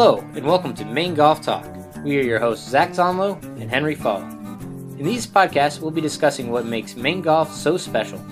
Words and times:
Hello, 0.00 0.18
and 0.36 0.46
welcome 0.46 0.74
to 0.74 0.84
Maine 0.84 1.14
Golf 1.14 1.42
Talk. 1.42 1.66
We 2.04 2.20
are 2.20 2.22
your 2.22 2.38
hosts, 2.38 2.70
Zach 2.70 2.90
Zonlow 2.90 3.42
and 3.60 3.68
Henry 3.68 3.96
Fall. 3.96 4.22
In 4.22 5.02
these 5.02 5.26
podcasts, 5.26 5.80
we'll 5.80 5.90
be 5.90 6.00
discussing 6.00 6.52
what 6.52 6.64
makes 6.64 6.94
Maine 6.94 7.20
golf 7.20 7.52
so 7.52 7.76
special. 7.76 8.24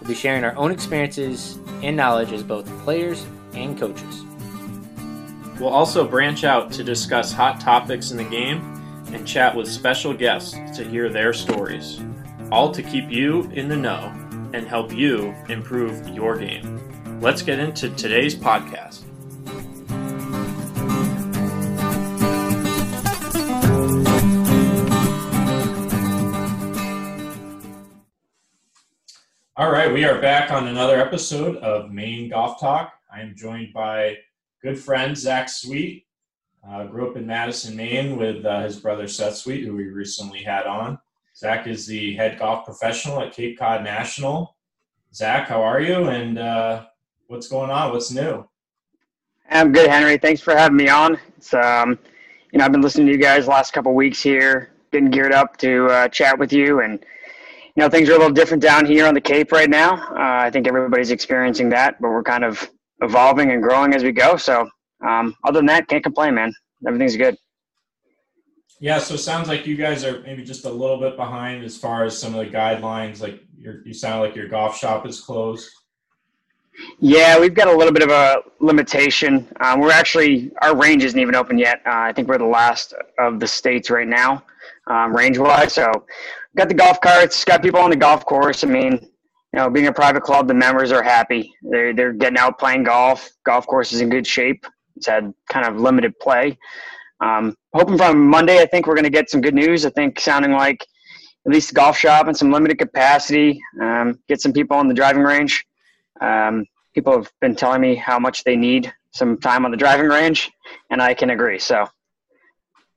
We'll 0.00 0.08
be 0.08 0.14
sharing 0.14 0.44
our 0.44 0.56
own 0.56 0.70
experiences 0.70 1.58
and 1.82 1.94
knowledge 1.94 2.32
as 2.32 2.42
both 2.42 2.66
players 2.84 3.26
and 3.52 3.78
coaches. 3.78 4.24
We'll 5.60 5.68
also 5.68 6.08
branch 6.08 6.42
out 6.42 6.72
to 6.72 6.82
discuss 6.82 7.34
hot 7.34 7.60
topics 7.60 8.10
in 8.10 8.16
the 8.16 8.24
game 8.24 8.62
and 9.12 9.28
chat 9.28 9.54
with 9.54 9.68
special 9.68 10.14
guests 10.14 10.52
to 10.74 10.88
hear 10.88 11.10
their 11.10 11.34
stories, 11.34 12.00
all 12.50 12.70
to 12.72 12.82
keep 12.82 13.10
you 13.10 13.42
in 13.50 13.68
the 13.68 13.76
know 13.76 14.10
and 14.54 14.66
help 14.66 14.90
you 14.90 15.34
improve 15.50 16.08
your 16.08 16.38
game. 16.38 17.20
Let's 17.20 17.42
get 17.42 17.58
into 17.58 17.90
today's 17.90 18.34
podcast. 18.34 19.02
All 29.56 29.70
right, 29.70 29.92
we 29.92 30.04
are 30.04 30.20
back 30.20 30.50
on 30.50 30.66
another 30.66 31.00
episode 31.00 31.58
of 31.58 31.92
Maine 31.92 32.28
Golf 32.28 32.58
Talk. 32.58 32.92
I 33.08 33.20
am 33.20 33.36
joined 33.36 33.72
by 33.72 34.16
good 34.60 34.76
friend 34.76 35.16
Zach 35.16 35.48
Sweet. 35.48 36.08
Uh, 36.68 36.86
grew 36.86 37.08
up 37.08 37.16
in 37.16 37.24
Madison, 37.24 37.76
Maine, 37.76 38.16
with 38.16 38.44
uh, 38.44 38.62
his 38.62 38.80
brother 38.80 39.06
Seth 39.06 39.36
Sweet, 39.36 39.64
who 39.64 39.76
we 39.76 39.84
recently 39.84 40.42
had 40.42 40.66
on. 40.66 40.98
Zach 41.36 41.68
is 41.68 41.86
the 41.86 42.16
head 42.16 42.36
golf 42.36 42.64
professional 42.64 43.20
at 43.20 43.32
Cape 43.32 43.56
Cod 43.56 43.84
National. 43.84 44.56
Zach, 45.14 45.46
how 45.46 45.62
are 45.62 45.80
you? 45.80 46.08
And 46.08 46.36
uh, 46.36 46.86
what's 47.28 47.46
going 47.46 47.70
on? 47.70 47.92
What's 47.92 48.10
new? 48.10 48.44
I'm 49.50 49.70
good, 49.70 49.88
Henry. 49.88 50.18
Thanks 50.18 50.40
for 50.40 50.56
having 50.56 50.78
me 50.78 50.88
on. 50.88 51.16
It's 51.36 51.54
um, 51.54 51.96
you 52.50 52.58
know, 52.58 52.64
I've 52.64 52.72
been 52.72 52.82
listening 52.82 53.06
to 53.06 53.12
you 53.12 53.18
guys 53.18 53.46
last 53.46 53.72
couple 53.72 53.94
weeks 53.94 54.20
here, 54.20 54.72
getting 54.90 55.10
geared 55.10 55.32
up 55.32 55.56
to 55.58 55.86
uh, 55.86 56.08
chat 56.08 56.40
with 56.40 56.52
you, 56.52 56.80
and 56.80 57.06
you 57.76 57.82
know, 57.82 57.88
things 57.88 58.08
are 58.08 58.12
a 58.12 58.18
little 58.18 58.32
different 58.32 58.62
down 58.62 58.86
here 58.86 59.06
on 59.06 59.14
the 59.14 59.20
Cape 59.20 59.50
right 59.50 59.68
now. 59.68 59.94
Uh, 60.12 60.44
I 60.44 60.50
think 60.50 60.68
everybody's 60.68 61.10
experiencing 61.10 61.68
that, 61.70 62.00
but 62.00 62.10
we're 62.10 62.22
kind 62.22 62.44
of 62.44 62.70
evolving 63.02 63.50
and 63.50 63.62
growing 63.62 63.94
as 63.94 64.04
we 64.04 64.12
go. 64.12 64.36
So, 64.36 64.68
um, 65.06 65.34
other 65.44 65.58
than 65.58 65.66
that, 65.66 65.88
can't 65.88 66.02
complain, 66.02 66.34
man. 66.34 66.52
Everything's 66.86 67.16
good. 67.16 67.36
Yeah, 68.80 68.98
so 68.98 69.14
it 69.14 69.18
sounds 69.18 69.48
like 69.48 69.66
you 69.66 69.76
guys 69.76 70.04
are 70.04 70.20
maybe 70.20 70.44
just 70.44 70.64
a 70.64 70.70
little 70.70 70.98
bit 70.98 71.16
behind 71.16 71.64
as 71.64 71.76
far 71.76 72.04
as 72.04 72.16
some 72.18 72.34
of 72.34 72.44
the 72.44 72.50
guidelines. 72.50 73.20
Like 73.20 73.40
you 73.58 73.94
sound 73.94 74.20
like 74.20 74.36
your 74.36 74.48
golf 74.48 74.76
shop 74.76 75.06
is 75.06 75.20
closed. 75.20 75.70
Yeah, 76.98 77.38
we've 77.38 77.54
got 77.54 77.68
a 77.68 77.76
little 77.76 77.92
bit 77.92 78.02
of 78.02 78.10
a 78.10 78.42
limitation. 78.60 79.48
Um, 79.60 79.80
we're 79.80 79.92
actually 79.92 80.52
our 80.60 80.76
range 80.76 81.04
isn't 81.04 81.18
even 81.18 81.34
open 81.34 81.56
yet. 81.56 81.80
Uh, 81.86 81.92
I 81.92 82.12
think 82.12 82.28
we're 82.28 82.38
the 82.38 82.44
last 82.44 82.94
of 83.18 83.40
the 83.40 83.46
states 83.46 83.90
right 83.90 84.08
now, 84.08 84.44
um, 84.86 85.14
range 85.14 85.38
wise. 85.38 85.74
So, 85.74 85.90
got 86.56 86.68
the 86.68 86.74
golf 86.74 87.00
carts, 87.00 87.44
got 87.44 87.62
people 87.62 87.80
on 87.80 87.90
the 87.90 87.96
golf 87.96 88.24
course. 88.24 88.64
I 88.64 88.68
mean, 88.68 88.92
you 88.92 89.60
know, 89.60 89.70
being 89.70 89.86
a 89.86 89.92
private 89.92 90.22
club, 90.22 90.48
the 90.48 90.54
members 90.54 90.92
are 90.92 91.02
happy. 91.02 91.52
They're 91.62 91.94
they're 91.94 92.12
getting 92.12 92.38
out 92.38 92.58
playing 92.58 92.84
golf. 92.84 93.28
Golf 93.44 93.66
course 93.66 93.92
is 93.92 94.00
in 94.00 94.08
good 94.08 94.26
shape. 94.26 94.66
It's 94.96 95.06
had 95.06 95.32
kind 95.48 95.66
of 95.66 95.80
limited 95.80 96.18
play. 96.20 96.58
Um, 97.20 97.54
hoping 97.72 97.96
from 97.96 98.28
Monday, 98.28 98.60
I 98.60 98.66
think 98.66 98.86
we're 98.86 98.94
going 98.94 99.04
to 99.04 99.10
get 99.10 99.30
some 99.30 99.40
good 99.40 99.54
news. 99.54 99.86
I 99.86 99.90
think 99.90 100.20
sounding 100.20 100.52
like 100.52 100.84
at 101.46 101.52
least 101.52 101.74
golf 101.74 101.96
shop 101.96 102.26
and 102.26 102.36
some 102.36 102.50
limited 102.50 102.78
capacity. 102.78 103.60
Um, 103.80 104.18
get 104.28 104.40
some 104.40 104.52
people 104.52 104.76
on 104.76 104.88
the 104.88 104.94
driving 104.94 105.22
range. 105.22 105.64
Um, 106.20 106.64
people 106.94 107.12
have 107.12 107.30
been 107.40 107.54
telling 107.54 107.80
me 107.80 107.94
how 107.94 108.18
much 108.18 108.44
they 108.44 108.56
need 108.56 108.92
some 109.12 109.38
time 109.38 109.64
on 109.64 109.70
the 109.70 109.76
driving 109.76 110.06
range, 110.06 110.50
and 110.90 111.00
I 111.00 111.14
can 111.14 111.30
agree. 111.30 111.58
So, 111.58 111.86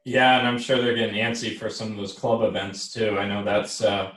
yeah, 0.08 0.40
and 0.40 0.48
I'm 0.48 0.58
sure 0.58 0.78
they're 0.78 0.96
getting 0.96 1.16
antsy 1.16 1.58
for 1.58 1.70
some 1.70 1.92
of 1.92 1.98
those 1.98 2.14
club 2.14 2.42
events 2.42 2.94
too. 2.94 3.20
I 3.20 3.28
know 3.28 3.44
that's 3.44 3.82
uh, 3.82 4.14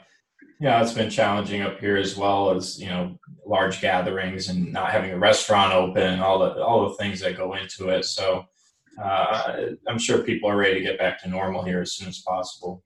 yeah, 0.60 0.80
it's 0.80 0.92
been 0.92 1.10
challenging 1.10 1.62
up 1.62 1.80
here 1.80 1.96
as 1.96 2.16
well 2.16 2.52
as 2.52 2.80
you 2.80 2.88
know 2.88 3.18
large 3.44 3.80
gatherings 3.80 4.48
and 4.48 4.72
not 4.72 4.92
having 4.92 5.10
a 5.10 5.18
restaurant 5.18 5.72
open 5.72 6.02
and 6.04 6.22
all 6.22 6.38
the 6.38 6.62
all 6.62 6.88
the 6.88 6.94
things 6.94 7.18
that 7.20 7.36
go 7.36 7.54
into 7.54 7.88
it. 7.88 8.04
So. 8.04 8.44
Uh, 9.00 9.68
I'm 9.88 9.98
sure 9.98 10.18
people 10.24 10.50
are 10.50 10.56
ready 10.56 10.74
to 10.74 10.80
get 10.80 10.98
back 10.98 11.22
to 11.22 11.28
normal 11.28 11.62
here 11.62 11.80
as 11.80 11.92
soon 11.92 12.08
as 12.08 12.18
possible. 12.18 12.82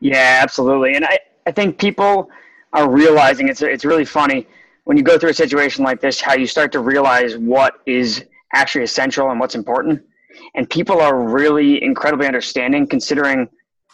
Yeah, 0.00 0.40
absolutely. 0.42 0.94
And 0.94 1.04
I, 1.04 1.18
I 1.46 1.50
think 1.50 1.76
people 1.76 2.30
are 2.72 2.90
realizing 2.90 3.48
it's, 3.48 3.60
it's 3.60 3.84
really 3.84 4.06
funny 4.06 4.46
when 4.84 4.96
you 4.96 5.02
go 5.02 5.18
through 5.18 5.30
a 5.30 5.34
situation 5.34 5.84
like 5.84 6.00
this, 6.00 6.18
how 6.18 6.34
you 6.34 6.46
start 6.46 6.72
to 6.72 6.80
realize 6.80 7.36
what 7.36 7.74
is 7.84 8.24
actually 8.54 8.84
essential 8.84 9.30
and 9.30 9.38
what's 9.38 9.54
important. 9.54 10.02
And 10.54 10.68
people 10.68 11.00
are 11.00 11.22
really 11.22 11.82
incredibly 11.82 12.26
understanding 12.26 12.86
considering, 12.86 13.48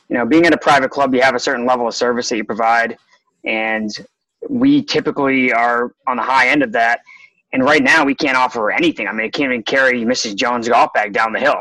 you 0.09 0.17
know, 0.17 0.27
being 0.27 0.47
at 0.47 0.53
a 0.53 0.59
private 0.59 0.91
club, 0.91 1.15
you 1.15 1.22
have 1.22 1.34
a 1.34 1.41
certain 1.41 1.67
level 1.67 1.87
of 1.89 1.95
service 1.95 2.28
that 2.28 2.37
you 2.37 2.45
provide. 2.45 2.97
And 3.45 3.91
we 4.49 4.83
typically 4.83 5.53
are 5.53 5.93
on 6.06 6.17
the 6.17 6.22
high 6.22 6.49
end 6.49 6.62
of 6.62 6.72
that. 6.72 7.00
And 7.53 7.65
right 7.65 7.83
now 7.83 8.05
we 8.05 8.15
can't 8.15 8.37
offer 8.37 8.71
anything. 8.71 9.06
I 9.06 9.12
mean, 9.12 9.27
I 9.27 9.31
can't 9.31 9.53
even 9.53 9.62
carry 9.62 10.05
Mrs. 10.05 10.34
Jones' 10.34 10.69
golf 10.69 10.93
bag 10.93 11.12
down 11.12 11.33
the 11.33 11.41
hill. 11.41 11.61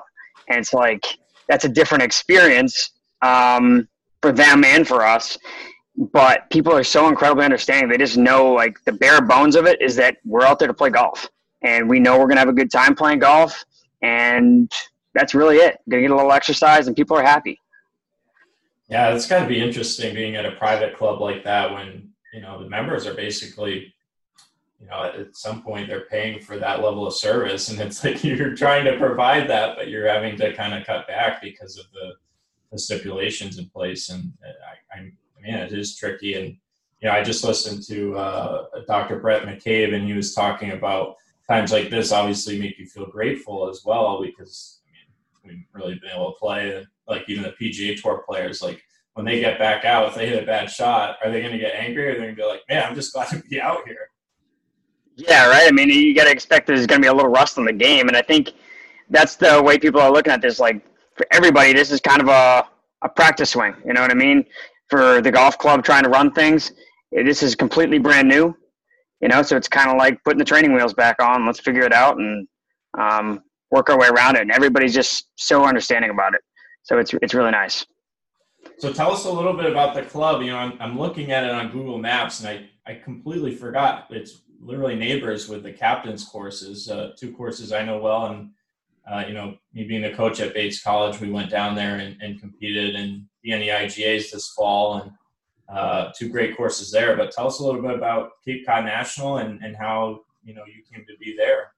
And 0.49 0.59
it's 0.59 0.73
like, 0.73 1.05
that's 1.47 1.65
a 1.65 1.69
different 1.69 2.03
experience 2.03 2.91
um, 3.21 3.87
for 4.21 4.31
them 4.31 4.63
and 4.63 4.87
for 4.87 5.05
us 5.05 5.37
but 5.95 6.49
people 6.49 6.73
are 6.73 6.83
so 6.83 7.07
incredibly 7.07 7.45
understanding. 7.45 7.89
They 7.89 7.97
just 7.97 8.17
know 8.17 8.51
like 8.51 8.83
the 8.85 8.93
bare 8.93 9.21
bones 9.21 9.55
of 9.55 9.65
it 9.65 9.81
is 9.81 9.95
that 9.97 10.17
we're 10.25 10.43
out 10.43 10.59
there 10.59 10.67
to 10.67 10.73
play 10.73 10.89
golf, 10.89 11.29
and 11.61 11.89
we 11.89 11.99
know 11.99 12.17
we're 12.17 12.27
gonna 12.27 12.39
have 12.39 12.49
a 12.49 12.53
good 12.53 12.71
time 12.71 12.95
playing 12.95 13.19
golf, 13.19 13.63
and 14.03 14.71
that's 15.15 15.33
really 15.33 15.57
it. 15.57 15.79
Gonna 15.89 16.03
get 16.03 16.11
a 16.11 16.15
little 16.15 16.31
exercise, 16.31 16.87
and 16.87 16.95
people 16.95 17.17
are 17.17 17.23
happy. 17.23 17.59
Yeah, 18.89 19.15
it's 19.15 19.27
got 19.27 19.41
to 19.41 19.47
be 19.47 19.61
interesting 19.61 20.13
being 20.13 20.35
at 20.35 20.45
a 20.45 20.51
private 20.51 20.95
club 20.95 21.19
like 21.19 21.43
that 21.45 21.73
when 21.73 22.09
you 22.33 22.41
know 22.41 22.61
the 22.61 22.69
members 22.69 23.07
are 23.07 23.15
basically, 23.15 23.93
you 24.79 24.87
know, 24.87 25.05
at 25.05 25.35
some 25.35 25.63
point 25.63 25.87
they're 25.87 26.05
paying 26.11 26.39
for 26.39 26.59
that 26.59 26.83
level 26.83 27.07
of 27.07 27.15
service, 27.15 27.69
and 27.69 27.79
it's 27.79 28.03
like 28.03 28.23
you're 28.23 28.55
trying 28.55 28.85
to 28.85 28.97
provide 28.97 29.49
that, 29.49 29.75
but 29.77 29.87
you're 29.87 30.07
having 30.07 30.37
to 30.37 30.53
kind 30.53 30.75
of 30.75 30.85
cut 30.85 31.07
back 31.07 31.41
because 31.41 31.77
of 31.77 31.85
the, 31.93 32.13
the 32.71 32.77
stipulations 32.77 33.57
in 33.57 33.67
place. 33.69 34.09
And 34.09 34.33
I, 34.43 34.97
I'm 34.99 35.17
man, 35.43 35.59
it 35.59 35.73
is 35.73 35.95
tricky. 35.95 36.33
And 36.35 36.57
you 37.01 37.09
know, 37.09 37.11
I 37.11 37.23
just 37.23 37.43
listened 37.43 37.83
to 37.87 38.17
uh, 38.17 38.65
Dr. 38.87 39.19
Brett 39.19 39.43
McCabe, 39.43 39.93
and 39.93 40.05
he 40.05 40.13
was 40.13 40.33
talking 40.33 40.71
about 40.71 41.17
times 41.49 41.71
like 41.71 41.89
this. 41.89 42.11
Obviously, 42.11 42.59
make 42.59 42.77
you 42.79 42.85
feel 42.85 43.05
grateful 43.05 43.69
as 43.69 43.83
well 43.85 44.21
because 44.21 44.81
I 45.43 45.47
mean, 45.47 45.65
we've 45.73 45.81
really 45.81 45.95
been 45.95 46.11
able 46.11 46.33
to 46.33 46.39
play. 46.39 46.85
Like 47.07 47.27
even 47.27 47.43
the 47.43 47.53
PGA 47.61 48.01
Tour 48.01 48.23
players, 48.27 48.61
like 48.61 48.81
when 49.13 49.25
they 49.25 49.39
get 49.39 49.59
back 49.59 49.85
out, 49.85 50.07
if 50.07 50.15
they 50.15 50.27
hit 50.27 50.41
a 50.41 50.45
bad 50.45 50.69
shot, 50.69 51.17
are 51.23 51.29
they 51.29 51.41
going 51.41 51.51
to 51.51 51.59
get 51.59 51.75
angry 51.75 52.07
or 52.07 52.13
they 52.13 52.19
going 52.19 52.29
to 52.29 52.35
be 52.35 52.47
like, 52.47 52.61
"Man, 52.69 52.83
I'm 52.87 52.95
just 52.95 53.13
glad 53.13 53.27
to 53.29 53.39
be 53.49 53.59
out 53.59 53.79
here"? 53.85 54.09
Yeah, 55.15 55.47
right. 55.47 55.67
I 55.67 55.71
mean, 55.71 55.89
you 55.89 56.15
got 56.15 56.25
to 56.25 56.31
expect 56.31 56.67
there's 56.67 56.87
going 56.87 57.01
to 57.01 57.05
be 57.05 57.09
a 57.09 57.13
little 57.13 57.29
rust 57.29 57.57
in 57.57 57.65
the 57.65 57.73
game, 57.73 58.07
and 58.07 58.17
I 58.17 58.21
think 58.21 58.53
that's 59.09 59.35
the 59.35 59.61
way 59.61 59.77
people 59.77 60.01
are 60.01 60.11
looking 60.11 60.31
at 60.31 60.41
this. 60.41 60.59
Like 60.59 60.83
for 61.15 61.27
everybody, 61.31 61.73
this 61.73 61.91
is 61.91 61.99
kind 61.99 62.21
of 62.21 62.29
a 62.29 62.67
a 63.01 63.09
practice 63.09 63.51
swing. 63.51 63.75
You 63.85 63.93
know 63.93 64.01
what 64.01 64.11
I 64.11 64.15
mean? 64.15 64.45
for 64.93 65.21
the 65.21 65.31
golf 65.31 65.57
club 65.57 65.83
trying 65.83 66.03
to 66.03 66.09
run 66.09 66.31
things. 66.31 66.71
This 67.11 67.41
is 67.41 67.55
completely 67.55 67.97
brand 67.97 68.27
new, 68.27 68.55
you 69.23 69.29
know, 69.29 69.41
so 69.41 69.55
it's 69.55 69.69
kind 69.69 69.89
of 69.89 69.95
like 69.95 70.21
putting 70.25 70.37
the 70.37 70.43
training 70.43 70.73
wheels 70.73 70.93
back 70.93 71.15
on. 71.21 71.45
Let's 71.45 71.61
figure 71.61 71.83
it 71.83 71.93
out 71.93 72.17
and 72.17 72.45
um, 72.99 73.41
work 73.71 73.89
our 73.89 73.97
way 73.97 74.09
around 74.09 74.35
it. 74.35 74.41
And 74.41 74.51
everybody's 74.51 74.93
just 74.93 75.29
so 75.35 75.63
understanding 75.63 76.11
about 76.11 76.33
it. 76.33 76.41
So 76.81 76.97
it's, 76.97 77.13
it's 77.21 77.33
really 77.33 77.51
nice. 77.51 77.85
So 78.79 78.91
tell 78.91 79.13
us 79.13 79.23
a 79.23 79.31
little 79.31 79.53
bit 79.53 79.65
about 79.65 79.95
the 79.95 80.01
club. 80.01 80.41
You 80.41 80.51
know, 80.51 80.57
I'm, 80.57 80.73
I'm 80.81 80.99
looking 80.99 81.31
at 81.31 81.45
it 81.45 81.51
on 81.51 81.71
Google 81.71 81.99
Maps 81.99 82.41
and 82.41 82.49
I, 82.49 82.69
I 82.85 82.95
completely 82.95 83.55
forgot. 83.55 84.07
It's 84.09 84.41
literally 84.59 84.97
neighbors 84.97 85.47
with 85.47 85.63
the 85.63 85.71
captain's 85.71 86.25
courses, 86.25 86.89
uh, 86.89 87.11
two 87.17 87.31
courses 87.31 87.71
I 87.71 87.85
know 87.85 87.99
well. 87.99 88.25
And, 88.25 88.49
uh, 89.09 89.23
you 89.25 89.33
know, 89.33 89.55
me 89.73 89.85
being 89.85 90.03
a 90.03 90.13
coach 90.13 90.41
at 90.41 90.53
Bates 90.53 90.83
College, 90.83 91.21
we 91.21 91.31
went 91.31 91.49
down 91.49 91.75
there 91.75 91.95
and, 91.95 92.21
and 92.21 92.41
competed 92.41 92.95
in 92.95 93.25
the 93.41 93.51
NEIGAs 93.51 94.31
this 94.31 94.49
fall 94.49 94.95
and 94.95 95.11
uh, 95.69 96.11
two 96.17 96.29
great 96.29 96.55
courses 96.55 96.91
there. 96.91 97.15
But 97.15 97.31
tell 97.31 97.47
us 97.47 97.59
a 97.59 97.63
little 97.63 97.81
bit 97.81 97.95
about 97.95 98.31
Cape 98.45 98.65
Cod 98.65 98.85
National 98.85 99.37
and, 99.37 99.61
and 99.63 99.75
how 99.75 100.21
you 100.43 100.53
know 100.53 100.63
you 100.65 100.83
came 100.91 101.05
to 101.05 101.17
be 101.19 101.35
there. 101.37 101.71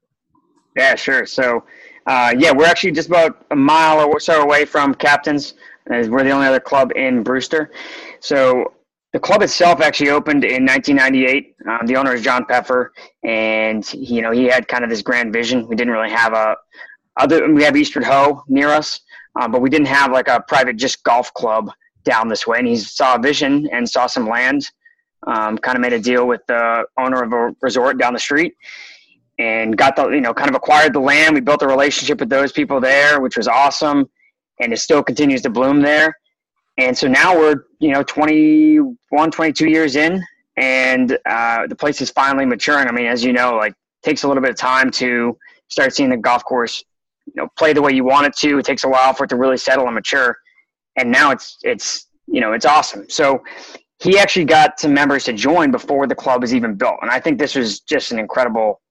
Yeah, 0.76 0.96
sure. 0.96 1.26
So, 1.26 1.64
uh, 2.06 2.34
yeah, 2.38 2.52
we're 2.52 2.66
actually 2.66 2.92
just 2.92 3.08
about 3.08 3.46
a 3.52 3.56
mile 3.56 4.06
or 4.06 4.20
so 4.20 4.42
away 4.42 4.66
from 4.66 4.94
Captain's. 4.94 5.54
We're 5.88 6.24
the 6.24 6.32
only 6.32 6.48
other 6.48 6.60
club 6.60 6.92
in 6.96 7.22
Brewster. 7.22 7.72
So 8.20 8.74
the 9.14 9.20
club 9.20 9.42
itself 9.44 9.80
actually 9.82 10.10
opened 10.10 10.44
in 10.44 10.66
1998. 10.66 11.56
Um, 11.70 11.88
the 11.88 11.96
owner 11.96 12.14
is 12.14 12.22
John 12.22 12.46
Peffer, 12.46 12.92
and 13.24 13.90
you 13.94 14.22
know 14.22 14.32
he 14.32 14.46
had 14.46 14.68
kind 14.68 14.84
of 14.84 14.90
this 14.90 15.02
grand 15.02 15.32
vision. 15.32 15.68
We 15.68 15.76
didn't 15.78 15.94
really 15.94 16.10
have 16.10 16.34
a 16.34 16.58
other. 17.18 17.50
We 17.54 17.64
have 17.64 17.78
Eastward 17.78 18.04
Ho 18.04 18.44
near 18.50 18.68
us, 18.68 19.00
um, 19.40 19.54
but 19.54 19.62
we 19.62 19.70
didn't 19.70 19.88
have 19.88 20.12
like 20.12 20.28
a 20.28 20.44
private 20.48 20.76
just 20.76 21.04
golf 21.04 21.34
club 21.34 21.72
down 22.06 22.30
this 22.30 22.48
way. 22.48 22.60
And 22.60 22.68
he 22.68 22.78
saw 22.78 23.16
a 23.16 23.20
vision 23.20 23.68
and 23.74 23.90
saw 23.90 24.08
some 24.08 24.30
land, 24.30 24.70
um, 25.28 25.58
kind 25.58 25.76
of 25.76 25.82
made 25.82 25.94
a 25.94 26.00
deal 26.00 26.28
with 26.28 26.42
the 26.48 26.86
owner 26.98 27.22
of 27.22 27.34
a 27.34 27.56
resort 27.62 27.98
down 27.98 28.14
the 28.14 28.20
street. 28.20 28.54
and 29.38 29.78
got 29.78 29.98
the 29.98 30.08
you 30.12 30.22
know 30.22 30.34
kind 30.34 30.50
of 30.50 30.56
acquired 30.56 30.94
the 30.94 31.00
land. 31.00 31.36
We 31.36 31.42
built 31.42 31.62
a 31.62 31.68
relationship 31.68 32.20
with 32.22 32.30
those 32.30 32.52
people 32.54 32.80
there, 32.80 33.20
which 33.20 33.36
was 33.36 33.48
awesome, 33.50 34.10
and 34.62 34.72
it 34.72 34.78
still 34.80 35.04
continues 35.04 35.42
to 35.42 35.50
bloom 35.50 35.82
there. 35.82 36.16
And 36.78 36.98
so 36.98 37.08
now 37.08 37.38
we're 37.38 37.66
you 37.80 37.92
know 37.92 38.04
21, 38.04 39.32
22 39.32 39.68
years 39.70 39.96
in, 39.98 40.24
and 40.58 41.18
uh, 41.26 41.68
the 41.68 41.76
place 41.76 42.00
is 42.02 42.10
finally 42.12 42.46
maturing. 42.46 42.88
I 42.88 42.92
mean, 42.92 43.08
as 43.08 43.24
you 43.26 43.34
know, 43.34 43.56
like 43.58 43.74
takes 44.04 44.24
a 44.24 44.28
little 44.28 44.42
bit 44.42 44.52
of 44.52 44.58
time 44.58 44.90
to 44.92 45.38
start 45.68 45.94
seeing 45.94 46.10
the 46.12 46.18
golf 46.18 46.46
course 46.46 46.84
you 47.26 47.34
know 47.42 47.48
play 47.58 47.74
the 47.74 47.82
way 47.82 47.92
you 47.92 48.04
want 48.04 48.28
it 48.28 48.36
to. 48.38 48.60
It 48.60 48.66
takes 48.66 48.84
a 48.84 48.90
while 48.90 49.14
for 49.14 49.26
it 49.26 49.30
to 49.30 49.36
really 49.36 49.58
settle 49.58 49.86
and 49.86 49.96
mature, 49.96 50.38
and 50.98 51.12
now 51.12 51.32
it's 51.32 51.58
it's 51.64 52.08
you 52.28 52.42
know 52.42 52.54
it's 52.54 52.66
awesome. 52.66 53.10
So 53.10 53.44
he 54.00 54.20
actually 54.20 54.46
got 54.46 54.80
some 54.80 54.94
members 54.94 55.24
to 55.26 55.34
join 55.34 55.72
before 55.72 56.08
the 56.08 56.16
club 56.16 56.42
was 56.42 56.54
even 56.54 56.76
built, 56.76 56.98
and 57.02 57.12
I 57.12 57.20
think 57.20 57.40
this 57.40 57.56
was 57.56 57.80
just 57.82 58.12
an 58.12 58.20
incredible. 58.20 58.82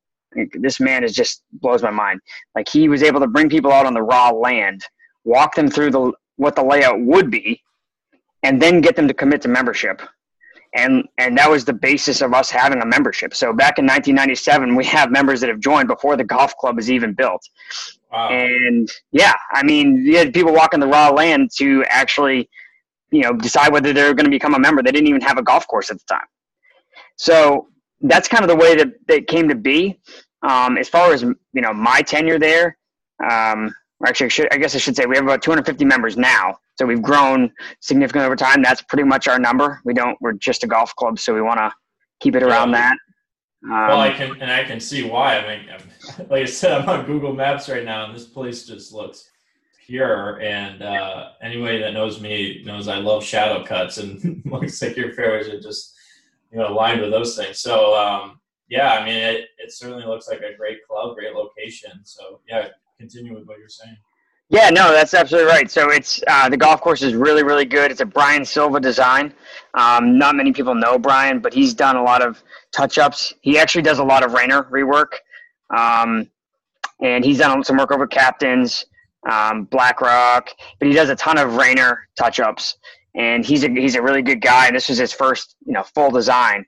This 0.54 0.80
man 0.80 1.04
is 1.04 1.14
just 1.14 1.42
blows 1.52 1.82
my 1.82 1.90
mind. 1.90 2.20
Like 2.56 2.68
he 2.68 2.88
was 2.88 3.02
able 3.02 3.20
to 3.20 3.28
bring 3.28 3.48
people 3.48 3.70
out 3.70 3.86
on 3.86 3.94
the 3.94 4.02
raw 4.02 4.30
land, 4.30 4.84
walk 5.24 5.54
them 5.54 5.68
through 5.68 5.90
the 5.90 6.12
what 6.36 6.56
the 6.56 6.64
layout 6.64 7.00
would 7.00 7.30
be, 7.30 7.62
and 8.42 8.60
then 8.60 8.80
get 8.80 8.96
them 8.96 9.06
to 9.08 9.14
commit 9.14 9.42
to 9.42 9.48
membership 9.48 10.02
and 10.74 11.04
and 11.18 11.38
that 11.38 11.48
was 11.50 11.64
the 11.64 11.72
basis 11.72 12.20
of 12.20 12.34
us 12.34 12.50
having 12.50 12.82
a 12.82 12.86
membership. 12.86 13.34
So 13.34 13.52
back 13.52 13.78
in 13.78 13.84
1997, 13.84 14.74
we 14.74 14.84
have 14.86 15.10
members 15.10 15.40
that 15.40 15.48
have 15.48 15.60
joined 15.60 15.88
before 15.88 16.16
the 16.16 16.24
golf 16.24 16.56
club 16.56 16.78
is 16.78 16.90
even 16.90 17.14
built. 17.14 17.48
Wow. 18.12 18.30
And 18.30 18.88
yeah, 19.12 19.34
I 19.52 19.62
mean, 19.62 19.96
you 20.04 20.18
had 20.18 20.34
people 20.34 20.52
walking 20.52 20.80
the 20.80 20.86
raw 20.86 21.10
land 21.10 21.50
to 21.58 21.84
actually, 21.88 22.48
you 23.10 23.22
know, 23.22 23.32
decide 23.32 23.72
whether 23.72 23.92
they're 23.92 24.14
going 24.14 24.24
to 24.24 24.30
become 24.30 24.54
a 24.54 24.58
member. 24.58 24.82
They 24.82 24.92
didn't 24.92 25.08
even 25.08 25.22
have 25.22 25.38
a 25.38 25.42
golf 25.42 25.66
course 25.68 25.90
at 25.90 25.98
the 25.98 26.04
time. 26.14 26.26
So 27.16 27.68
that's 28.00 28.28
kind 28.28 28.42
of 28.44 28.50
the 28.50 28.56
way 28.56 28.74
that 28.74 28.88
that 29.08 29.28
came 29.28 29.48
to 29.48 29.54
be. 29.54 30.00
Um, 30.42 30.76
as 30.76 30.88
far 30.88 31.12
as 31.12 31.22
you 31.22 31.36
know, 31.54 31.72
my 31.72 32.02
tenure 32.02 32.38
there, 32.38 32.76
um, 33.30 33.74
actually, 34.06 34.26
I, 34.26 34.28
should, 34.28 34.54
I 34.54 34.56
guess 34.56 34.74
I 34.74 34.78
should 34.78 34.96
say 34.96 35.06
we 35.06 35.16
have 35.16 35.24
about 35.24 35.42
250 35.42 35.84
members 35.84 36.16
now. 36.16 36.58
So 36.76 36.86
we've 36.86 37.02
grown 37.02 37.52
significantly 37.80 38.26
over 38.26 38.36
time. 38.36 38.62
That's 38.62 38.82
pretty 38.82 39.04
much 39.04 39.28
our 39.28 39.38
number. 39.38 39.80
We 39.84 39.94
don't. 39.94 40.16
We're 40.20 40.32
just 40.32 40.64
a 40.64 40.66
golf 40.66 40.94
club, 40.96 41.18
so 41.18 41.34
we 41.34 41.40
want 41.40 41.58
to 41.58 41.72
keep 42.20 42.34
it 42.34 42.42
around 42.42 42.70
yeah. 42.70 42.90
that. 42.90 42.96
Um, 43.64 43.88
well, 43.88 44.00
I 44.00 44.12
can 44.12 44.32
and 44.42 44.50
I 44.50 44.64
can 44.64 44.80
see 44.80 45.08
why. 45.08 45.38
I 45.38 45.56
mean, 45.56 45.68
like 46.28 46.42
I 46.42 46.44
said, 46.44 46.72
I'm 46.72 46.88
on 46.88 47.06
Google 47.06 47.32
Maps 47.32 47.68
right 47.68 47.84
now, 47.84 48.06
and 48.06 48.14
this 48.14 48.26
place 48.26 48.66
just 48.66 48.92
looks 48.92 49.30
pure. 49.86 50.40
And 50.40 50.82
uh, 50.82 51.30
anybody 51.42 51.78
that 51.78 51.94
knows 51.94 52.20
me 52.20 52.62
knows 52.64 52.88
I 52.88 52.96
love 52.96 53.24
shadow 53.24 53.64
cuts, 53.64 53.98
and 53.98 54.42
looks 54.46 54.82
like 54.82 54.96
your 54.96 55.12
fairways 55.12 55.48
are 55.48 55.60
just 55.60 55.94
you 56.50 56.58
know 56.58 56.68
aligned 56.68 57.00
with 57.00 57.10
those 57.10 57.36
things. 57.36 57.60
So 57.60 57.94
um, 57.96 58.40
yeah, 58.68 58.94
I 58.94 59.04
mean, 59.04 59.16
it, 59.16 59.46
it 59.58 59.72
certainly 59.72 60.04
looks 60.04 60.28
like 60.28 60.40
a 60.40 60.56
great 60.56 60.86
club, 60.86 61.16
great 61.16 61.34
location. 61.34 62.00
So 62.04 62.40
yeah, 62.48 62.68
continue 62.98 63.34
with 63.34 63.44
what 63.46 63.58
you're 63.58 63.68
saying. 63.68 63.96
Yeah, 64.50 64.70
no, 64.70 64.92
that's 64.92 65.14
absolutely 65.14 65.50
right. 65.50 65.70
So 65.70 65.90
it's 65.90 66.22
uh, 66.28 66.48
the 66.48 66.56
golf 66.56 66.80
course 66.80 67.02
is 67.02 67.14
really, 67.14 67.42
really 67.42 67.64
good. 67.64 67.90
It's 67.90 68.02
a 68.02 68.06
Brian 68.06 68.44
Silva 68.44 68.78
design. 68.78 69.32
Um, 69.72 70.18
not 70.18 70.36
many 70.36 70.52
people 70.52 70.74
know 70.74 70.98
Brian, 70.98 71.40
but 71.40 71.54
he's 71.54 71.72
done 71.74 71.96
a 71.96 72.02
lot 72.02 72.22
of 72.22 72.42
touch-ups. 72.70 73.34
He 73.40 73.58
actually 73.58 73.82
does 73.82 73.98
a 73.98 74.04
lot 74.04 74.22
of 74.22 74.32
Raynor 74.32 74.64
rework, 74.64 75.14
um, 75.76 76.30
and 77.02 77.24
he's 77.24 77.38
done 77.38 77.64
some 77.64 77.78
work 77.78 77.90
over 77.90 78.06
Captains, 78.06 78.84
um, 79.30 79.64
BlackRock, 79.64 80.50
but 80.78 80.88
he 80.88 80.94
does 80.94 81.08
a 81.08 81.16
ton 81.16 81.38
of 81.38 81.56
Raynor 81.56 82.06
touch-ups. 82.18 82.76
And 83.16 83.46
he's 83.46 83.62
a 83.64 83.68
he's 83.68 83.94
a 83.94 84.02
really 84.02 84.22
good 84.22 84.40
guy. 84.40 84.66
And 84.66 84.74
this 84.74 84.88
was 84.88 84.98
his 84.98 85.12
first, 85.12 85.54
you 85.64 85.72
know, 85.72 85.84
full 85.94 86.10
design. 86.10 86.66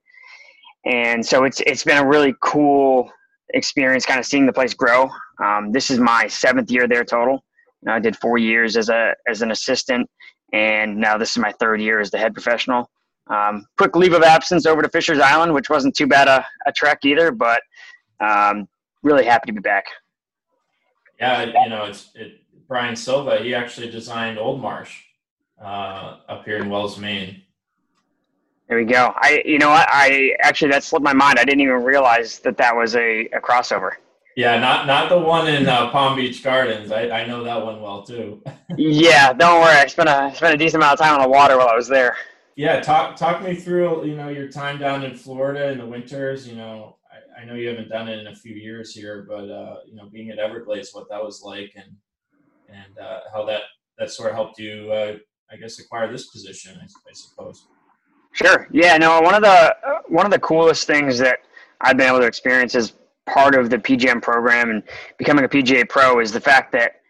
And 0.85 1.27
so 1.27 1.43
it's 1.43 1.61
it's 1.63 1.83
been 1.83 1.99
a 1.99 2.07
really 2.07 2.35
cool 2.41 3.11
experience, 3.55 4.07
kind 4.07 4.21
of 4.21 4.27
seeing 4.27 4.47
the 4.47 4.53
place 4.53 4.75
grow. 4.75 5.11
Um, 5.43 5.73
this 5.73 5.91
is 5.91 5.99
my 5.99 6.27
seventh 6.27 6.71
year 6.71 6.89
there 6.89 7.05
total. 7.05 7.45
I 7.87 8.01
did 8.01 8.17
four 8.17 8.39
years 8.39 8.77
as 8.77 8.89
a 8.89 9.15
as 9.29 9.43
an 9.43 9.51
assistant, 9.51 10.09
and 10.53 10.97
now 10.97 11.17
this 11.17 11.31
is 11.31 11.39
my 11.39 11.53
third 11.53 11.81
year 11.81 12.01
as 12.01 12.11
the 12.11 12.19
head 12.19 12.35
professional. 12.35 12.91
Um, 13.29 13.67
quick 13.77 13.97
leave 13.97 14.13
of 14.13 14.23
absence 14.23 14.67
over 14.67 14.83
to 14.83 14.89
Fisher's 14.89 15.21
Island, 15.21 15.53
which 15.53 15.69
wasn't 15.69 15.97
too 15.97 16.07
bad 16.07 16.29
a, 16.29 16.45
a 16.67 16.73
trek 16.73 17.05
either, 17.05 17.33
but 17.33 17.61
um, 18.21 18.69
really 19.03 19.25
happy 19.25 19.47
to 19.47 19.53
be 19.53 19.61
back. 19.61 19.85
Yeah, 21.21 21.45
you 21.45 21.71
know, 21.71 21.85
it's 21.85 22.11
it, 22.15 22.41
Brian 22.69 22.97
Silva. 22.97 23.39
He 23.39 23.55
actually 23.55 23.91
designed 23.91 24.39
Old 24.39 24.61
Marsh 24.61 25.03
uh, 25.61 26.19
up 26.29 26.45
here 26.45 26.59
in 26.59 26.69
Wells, 26.69 26.99
Maine. 26.99 27.43
There 28.69 28.79
we 28.79 28.85
go. 28.85 29.13
I, 29.17 29.43
you 29.45 29.59
know, 29.59 29.71
I, 29.71 29.87
I 29.89 30.37
actually 30.41 30.73
that 30.73 30.83
slipped 30.83 31.05
my 31.05 31.13
mind. 31.13 31.39
I 31.39 31.45
didn't 31.45 31.61
even 31.61 31.85
realize 31.85 32.41
that 32.41 32.57
that 32.57 32.75
was 32.75 32.97
a, 32.97 33.27
a 33.27 33.41
crossover. 33.41 33.93
Yeah, 34.37 34.59
not 34.59 34.87
not 34.87 35.09
the 35.09 35.19
one 35.19 35.49
in 35.49 35.67
uh, 35.67 35.91
Palm 35.91 36.17
Beach 36.17 36.43
Gardens. 36.43 36.93
I, 36.93 37.09
I 37.09 37.27
know 37.27 37.43
that 37.45 37.65
one 37.65 37.81
well 37.81 38.03
too. 38.03 38.43
yeah, 38.77 39.33
don't 39.33 39.63
worry. 39.63 39.77
I 39.77 39.87
spent 39.87 40.09
a 40.09 40.33
spent 40.35 40.55
a 40.55 40.59
decent 40.59 40.83
amount 40.83 41.01
of 41.01 41.07
time 41.07 41.15
on 41.15 41.23
the 41.23 41.29
water 41.29 41.57
while 41.57 41.69
I 41.69 41.75
was 41.77 41.89
there. 41.89 42.17
Yeah, 42.57 42.81
talk 42.81 43.17
talk 43.17 43.43
me 43.43 43.55
through 43.55 44.05
you 44.05 44.17
know 44.17 44.29
your 44.29 44.49
time 44.49 44.79
down 44.79 45.05
in 45.05 45.15
Florida 45.15 45.71
in 45.71 45.79
the 45.79 45.87
winters. 45.87 46.47
You 46.47 46.57
know, 46.57 46.97
I, 47.11 47.43
I 47.43 47.45
know 47.47 47.55
you 47.55 47.69
haven't 47.69 47.89
done 47.89 48.09
it 48.09 48.19
in 48.19 48.27
a 48.27 48.35
few 48.35 48.55
years 48.55 48.93
here, 48.93 49.25
but 49.29 49.49
uh, 49.49 49.77
you 49.87 49.95
know, 49.95 50.09
being 50.13 50.31
at 50.31 50.39
Everglades, 50.39 50.91
what 50.93 51.09
that 51.09 51.23
was 51.23 51.43
like, 51.43 51.73
and 51.77 51.97
and 52.69 52.99
uh, 52.99 53.21
how 53.33 53.47
that 53.47 53.63
that 53.99 54.11
sort 54.11 54.31
of 54.31 54.35
helped 54.35 54.59
you, 54.59 54.93
uh, 54.93 55.17
I 55.51 55.57
guess, 55.57 55.79
acquire 55.79 56.13
this 56.13 56.27
position. 56.27 56.77
I, 56.79 56.85
I 56.85 57.13
suppose. 57.15 57.69
Sure. 58.37 58.69
Yeah. 58.71 58.99
No. 58.99 59.21
One 59.23 59.35
of 59.35 59.43
the 59.43 59.75
one 60.09 60.27
of 60.27 60.33
the 60.33 60.39
coolest 60.39 60.87
things 60.87 61.19
that 61.19 61.39
I've 61.81 61.97
been 61.97 62.09
able 62.09 62.21
to 62.21 62.27
experience 62.27 62.75
as 62.75 62.93
part 63.27 63.55
of 63.55 63.71
the 63.71 63.79
PGM 63.79 64.23
program 64.23 64.71
and 64.71 64.83
becoming 65.19 65.45
a 65.45 65.49
PGA 65.49 65.89
pro 65.89 66.21
is 66.21 66.33
the 66.33 66.41
fact 66.41 66.71
that 66.73 67.01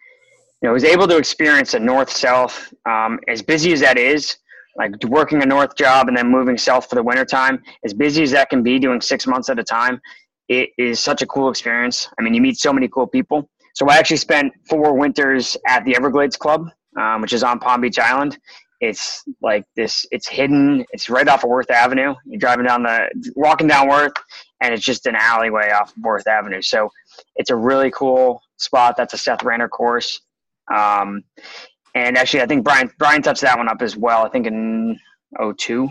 you 0.62 0.66
know 0.66 0.70
I 0.70 0.72
was 0.72 0.84
able 0.84 1.08
to 1.08 1.16
experience 1.16 1.74
a 1.74 1.80
north 1.80 2.10
south 2.10 2.72
um, 2.88 3.18
as 3.28 3.42
busy 3.42 3.72
as 3.72 3.80
that 3.80 3.98
is 3.98 4.36
like 4.76 4.92
working 5.04 5.42
a 5.42 5.46
north 5.46 5.76
job 5.76 6.08
and 6.08 6.16
then 6.16 6.30
moving 6.30 6.56
south 6.58 6.88
for 6.88 6.94
the 6.94 7.02
winter 7.02 7.24
time 7.24 7.62
as 7.84 7.94
busy 7.94 8.22
as 8.22 8.30
that 8.30 8.50
can 8.50 8.62
be 8.62 8.78
doing 8.78 9.00
six 9.00 9.26
months 9.26 9.48
at 9.48 9.58
a 9.58 9.64
time 9.64 10.00
it 10.48 10.70
is 10.78 11.00
such 11.00 11.22
a 11.22 11.26
cool 11.26 11.48
experience 11.48 12.08
i 12.18 12.22
mean 12.22 12.34
you 12.34 12.40
meet 12.40 12.58
so 12.58 12.72
many 12.72 12.88
cool 12.88 13.06
people 13.06 13.48
so 13.74 13.88
i 13.88 13.96
actually 13.96 14.16
spent 14.16 14.52
four 14.68 14.94
winters 14.98 15.56
at 15.66 15.84
the 15.84 15.96
everglades 15.96 16.36
club 16.36 16.68
um, 16.98 17.20
which 17.20 17.32
is 17.32 17.42
on 17.42 17.58
palm 17.58 17.80
beach 17.80 17.98
island 17.98 18.38
it's 18.80 19.24
like 19.40 19.64
this 19.74 20.04
it's 20.10 20.28
hidden 20.28 20.84
it's 20.92 21.08
right 21.08 21.28
off 21.28 21.44
of 21.44 21.50
worth 21.50 21.70
avenue 21.70 22.14
you're 22.26 22.38
driving 22.38 22.66
down 22.66 22.82
the 22.82 23.08
walking 23.34 23.66
down 23.66 23.88
worth 23.88 24.12
and 24.60 24.72
it's 24.72 24.84
just 24.84 25.06
an 25.06 25.14
alleyway 25.14 25.70
off 25.70 25.92
Worth 26.02 26.26
Avenue. 26.26 26.62
So 26.62 26.90
it's 27.36 27.50
a 27.50 27.56
really 27.56 27.90
cool 27.90 28.42
spot. 28.56 28.96
That's 28.96 29.14
a 29.14 29.18
Seth 29.18 29.42
Raynor 29.42 29.68
course. 29.68 30.20
Um, 30.74 31.24
and 31.94 32.16
actually, 32.16 32.42
I 32.42 32.46
think 32.46 32.64
Brian 32.64 32.90
Brian 32.98 33.22
touched 33.22 33.42
that 33.42 33.56
one 33.56 33.68
up 33.68 33.82
as 33.82 33.96
well. 33.96 34.24
I 34.24 34.28
think 34.28 34.46
in 34.46 34.98
02. 35.58 35.88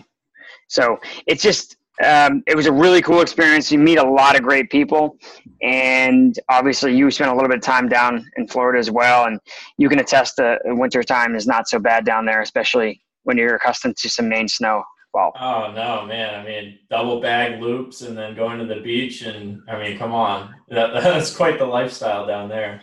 So 0.68 1.00
it's 1.28 1.42
just 1.42 1.78
um, 2.04 2.44
it 2.48 2.56
was 2.56 2.66
a 2.66 2.72
really 2.72 3.02
cool 3.02 3.22
experience. 3.22 3.72
You 3.72 3.80
meet 3.80 3.98
a 3.98 4.04
lot 4.08 4.36
of 4.36 4.44
great 4.44 4.70
people, 4.70 5.18
and 5.62 6.38
obviously, 6.50 6.96
you 6.96 7.10
spent 7.12 7.32
a 7.32 7.34
little 7.34 7.50
bit 7.50 7.58
of 7.58 7.64
time 7.64 7.88
down 7.88 8.26
in 8.38 8.48
Florida 8.48 8.80
as 8.80 8.92
well, 8.92 9.26
and 9.26 9.40
you 9.78 9.90
can 9.90 10.00
attest 10.00 10.36
the 10.38 10.58
winter 10.66 11.04
time 11.04 11.36
is 11.36 11.48
not 11.48 11.68
so 11.68 11.80
bad 11.80 12.06
down 12.06 12.26
there, 12.26 12.42
especially 12.42 13.02
when 13.24 13.38
you're 13.38 13.56
accustomed 13.56 13.98
to 13.98 14.10
some 14.10 14.30
Maine 14.30 14.48
snow 14.48 14.84
well. 15.16 15.32
Oh 15.40 15.72
no, 15.74 16.06
man! 16.06 16.36
I 16.36 16.44
mean, 16.44 16.80
double 16.90 17.22
bag 17.22 17.62
loops 17.62 18.02
and 18.02 18.16
then 18.16 18.36
going 18.36 18.60
to 18.60 18.66
the 18.66 18.82
beach, 18.82 19.24
and 19.24 19.62
I 19.68 19.80
mean, 19.80 19.98
come 19.98 20.14
on, 20.14 20.54
that, 20.70 20.94
that's 21.02 21.36
quite 21.36 21.58
the 21.58 21.66
lifestyle 21.66 22.28
down 22.28 22.50
there. 22.50 22.82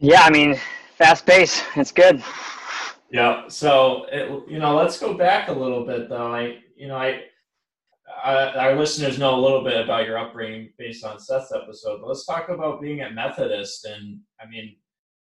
Yeah, 0.00 0.22
I 0.22 0.30
mean, 0.30 0.58
fast 0.96 1.26
pace. 1.26 1.62
It's 1.76 1.92
good. 1.92 2.22
Yeah. 3.10 3.48
So 3.48 4.06
it, 4.10 4.50
you 4.50 4.58
know, 4.58 4.74
let's 4.74 4.98
go 4.98 5.14
back 5.14 5.48
a 5.48 5.52
little 5.52 5.84
bit 5.84 6.08
though. 6.08 6.34
I, 6.34 6.58
you 6.76 6.88
know, 6.88 6.96
I, 6.96 7.22
I, 8.22 8.52
our 8.54 8.76
listeners 8.76 9.18
know 9.18 9.34
a 9.34 9.40
little 9.40 9.62
bit 9.62 9.80
about 9.80 10.06
your 10.06 10.18
upbringing 10.18 10.70
based 10.78 11.04
on 11.04 11.18
Seth's 11.18 11.52
episode, 11.52 12.00
but 12.00 12.08
let's 12.08 12.24
talk 12.24 12.48
about 12.48 12.80
being 12.80 13.00
at 13.00 13.14
Methodist. 13.14 13.84
And 13.84 14.20
I 14.40 14.46
mean, 14.46 14.76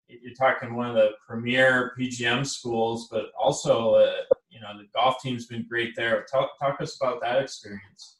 you're 0.08 0.34
talking 0.34 0.74
one 0.74 0.88
of 0.88 0.94
the 0.94 1.10
premier 1.26 1.92
PGM 1.98 2.46
schools, 2.46 3.08
but 3.10 3.26
also 3.38 3.94
uh, 3.94 4.12
you 4.50 4.60
know 4.60 4.68
the 4.78 4.86
golf 4.94 5.20
team's 5.22 5.46
been 5.46 5.66
great 5.68 5.94
there. 5.96 6.26
Talk 6.30 6.58
talk 6.58 6.80
us 6.80 6.96
about 7.00 7.20
that 7.22 7.42
experience. 7.42 8.16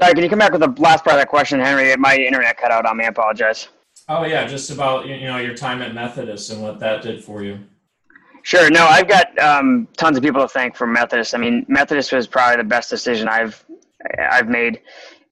Sorry, 0.00 0.14
can 0.14 0.22
you 0.22 0.30
come 0.30 0.38
back 0.38 0.52
with 0.52 0.60
the 0.60 0.80
last 0.80 1.04
part 1.04 1.16
of 1.16 1.20
that 1.20 1.28
question, 1.28 1.60
Henry? 1.60 1.94
My 1.96 2.16
internet 2.16 2.56
cut 2.56 2.70
out 2.70 2.86
on 2.86 2.96
me. 2.96 3.04
I 3.04 3.08
apologize. 3.08 3.68
Oh 4.08 4.24
yeah, 4.24 4.46
just 4.46 4.70
about 4.70 5.06
you 5.06 5.20
know 5.26 5.38
your 5.38 5.54
time 5.54 5.82
at 5.82 5.94
Methodist 5.94 6.50
and 6.50 6.62
what 6.62 6.78
that 6.80 7.02
did 7.02 7.22
for 7.22 7.42
you. 7.42 7.58
Sure. 8.42 8.70
No, 8.70 8.86
I've 8.86 9.08
got 9.08 9.38
um, 9.38 9.88
tons 9.96 10.16
of 10.16 10.22
people 10.22 10.40
to 10.40 10.48
thank 10.48 10.74
for 10.74 10.86
Methodist. 10.86 11.34
I 11.34 11.38
mean, 11.38 11.66
Methodist 11.68 12.12
was 12.12 12.26
probably 12.26 12.56
the 12.56 12.64
best 12.64 12.88
decision 12.88 13.28
I've 13.28 13.62
I've 14.18 14.48
made. 14.48 14.80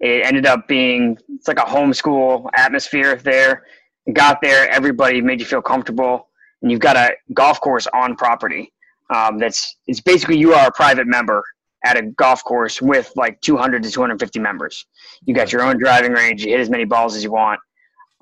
It 0.00 0.26
ended 0.26 0.46
up 0.46 0.68
being 0.68 1.18
it's 1.28 1.48
like 1.48 1.58
a 1.58 1.62
homeschool 1.62 2.48
atmosphere 2.56 3.16
there. 3.16 3.64
Got 4.12 4.40
there, 4.40 4.70
everybody 4.70 5.20
made 5.20 5.40
you 5.40 5.46
feel 5.46 5.62
comfortable, 5.62 6.28
and 6.62 6.70
you've 6.70 6.80
got 6.80 6.96
a 6.96 7.14
golf 7.34 7.60
course 7.60 7.86
on 7.92 8.14
property 8.16 8.72
um, 9.14 9.38
that's 9.38 9.76
it's 9.86 10.00
basically 10.00 10.38
you 10.38 10.52
are 10.52 10.68
a 10.68 10.72
private 10.72 11.06
member 11.06 11.44
at 11.84 11.96
a 11.96 12.02
golf 12.02 12.42
course 12.44 12.82
with 12.82 13.12
like 13.16 13.40
200 13.40 13.82
to 13.82 13.90
250 13.90 14.38
members. 14.40 14.86
You 15.24 15.34
got 15.34 15.52
your 15.52 15.62
own 15.62 15.78
driving 15.78 16.12
range. 16.12 16.44
You 16.44 16.50
hit 16.50 16.60
as 16.60 16.70
many 16.70 16.84
balls 16.84 17.14
as 17.14 17.22
you 17.22 17.30
want. 17.30 17.60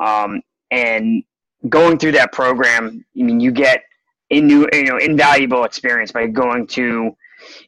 Um, 0.00 0.42
and 0.70 1.22
going 1.68 1.98
through 1.98 2.12
that 2.12 2.32
program, 2.32 3.04
I 3.18 3.22
mean, 3.22 3.40
you 3.40 3.52
get 3.52 3.82
a 4.30 4.40
new, 4.40 4.68
you 4.72 4.84
know, 4.84 4.98
invaluable 4.98 5.64
experience 5.64 6.12
by 6.12 6.26
going 6.26 6.66
to 6.68 7.16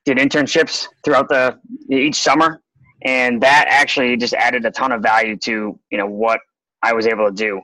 did 0.04 0.18
internships 0.18 0.86
throughout 1.04 1.28
the 1.28 1.58
each 1.90 2.16
summer, 2.16 2.62
and 3.02 3.42
that 3.42 3.66
actually 3.68 4.16
just 4.16 4.34
added 4.34 4.64
a 4.64 4.70
ton 4.70 4.92
of 4.92 5.02
value 5.02 5.36
to 5.36 5.78
you 5.90 5.98
know 5.98 6.06
what 6.06 6.40
I 6.82 6.92
was 6.92 7.06
able 7.06 7.26
to 7.28 7.34
do. 7.34 7.60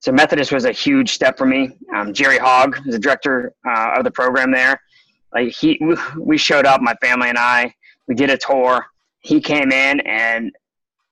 So 0.00 0.12
Methodist 0.12 0.50
was 0.50 0.64
a 0.64 0.72
huge 0.72 1.10
step 1.12 1.36
for 1.36 1.44
me. 1.44 1.76
Um, 1.94 2.14
Jerry 2.14 2.38
Hogge 2.38 2.78
is 2.86 2.94
the 2.94 2.98
director 2.98 3.52
uh, 3.68 3.96
of 3.98 4.04
the 4.04 4.10
program 4.10 4.50
there. 4.50 4.80
Like 5.32 5.52
he, 5.52 5.80
we 6.18 6.38
showed 6.38 6.66
up, 6.66 6.80
my 6.80 6.94
family 7.02 7.28
and 7.28 7.38
I. 7.38 7.74
We 8.08 8.14
did 8.14 8.30
a 8.30 8.38
tour. 8.38 8.86
He 9.20 9.40
came 9.40 9.70
in, 9.70 10.00
and 10.00 10.50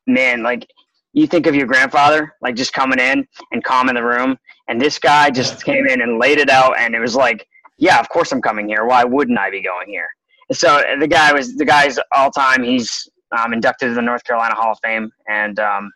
man, 0.06 0.42
like 0.42 0.66
you 1.12 1.26
think 1.26 1.46
of 1.46 1.54
your 1.54 1.66
grandfather, 1.66 2.34
like 2.40 2.56
just 2.56 2.72
coming 2.72 2.98
in 2.98 3.26
and 3.52 3.62
calming 3.62 3.94
the 3.94 4.02
room, 4.02 4.38
and 4.68 4.80
this 4.80 4.98
guy 4.98 5.30
just 5.30 5.64
came 5.64 5.86
in 5.86 6.00
and 6.00 6.18
laid 6.18 6.38
it 6.38 6.50
out, 6.50 6.78
and 6.78 6.94
it 6.94 7.00
was 7.00 7.14
like, 7.14 7.46
yeah, 7.76 8.00
of 8.00 8.08
course 8.08 8.32
I'm 8.32 8.42
coming 8.42 8.66
here. 8.66 8.86
Why 8.86 9.04
wouldn't 9.04 9.38
I 9.38 9.50
be 9.50 9.62
going 9.62 9.88
here? 9.88 10.08
So 10.50 10.82
the 10.98 11.06
guy 11.06 11.32
was 11.32 11.56
the 11.56 11.64
guy's 11.64 11.98
all 12.12 12.30
time. 12.30 12.64
He's 12.64 13.08
um, 13.36 13.52
inducted 13.52 13.88
to 13.88 13.94
the 13.94 14.02
North 14.02 14.24
Carolina 14.24 14.54
Hall 14.54 14.72
of 14.72 14.78
Fame, 14.82 15.10
and 15.28 15.58
um, 15.58 15.90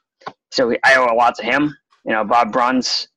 so 0.50 0.74
I 0.84 0.96
owe 0.96 1.12
a 1.12 1.14
lot 1.14 1.34
to 1.36 1.44
him. 1.44 1.76
You 2.04 2.12
know, 2.12 2.24
Bob 2.24 2.52
Bruns 2.52 3.08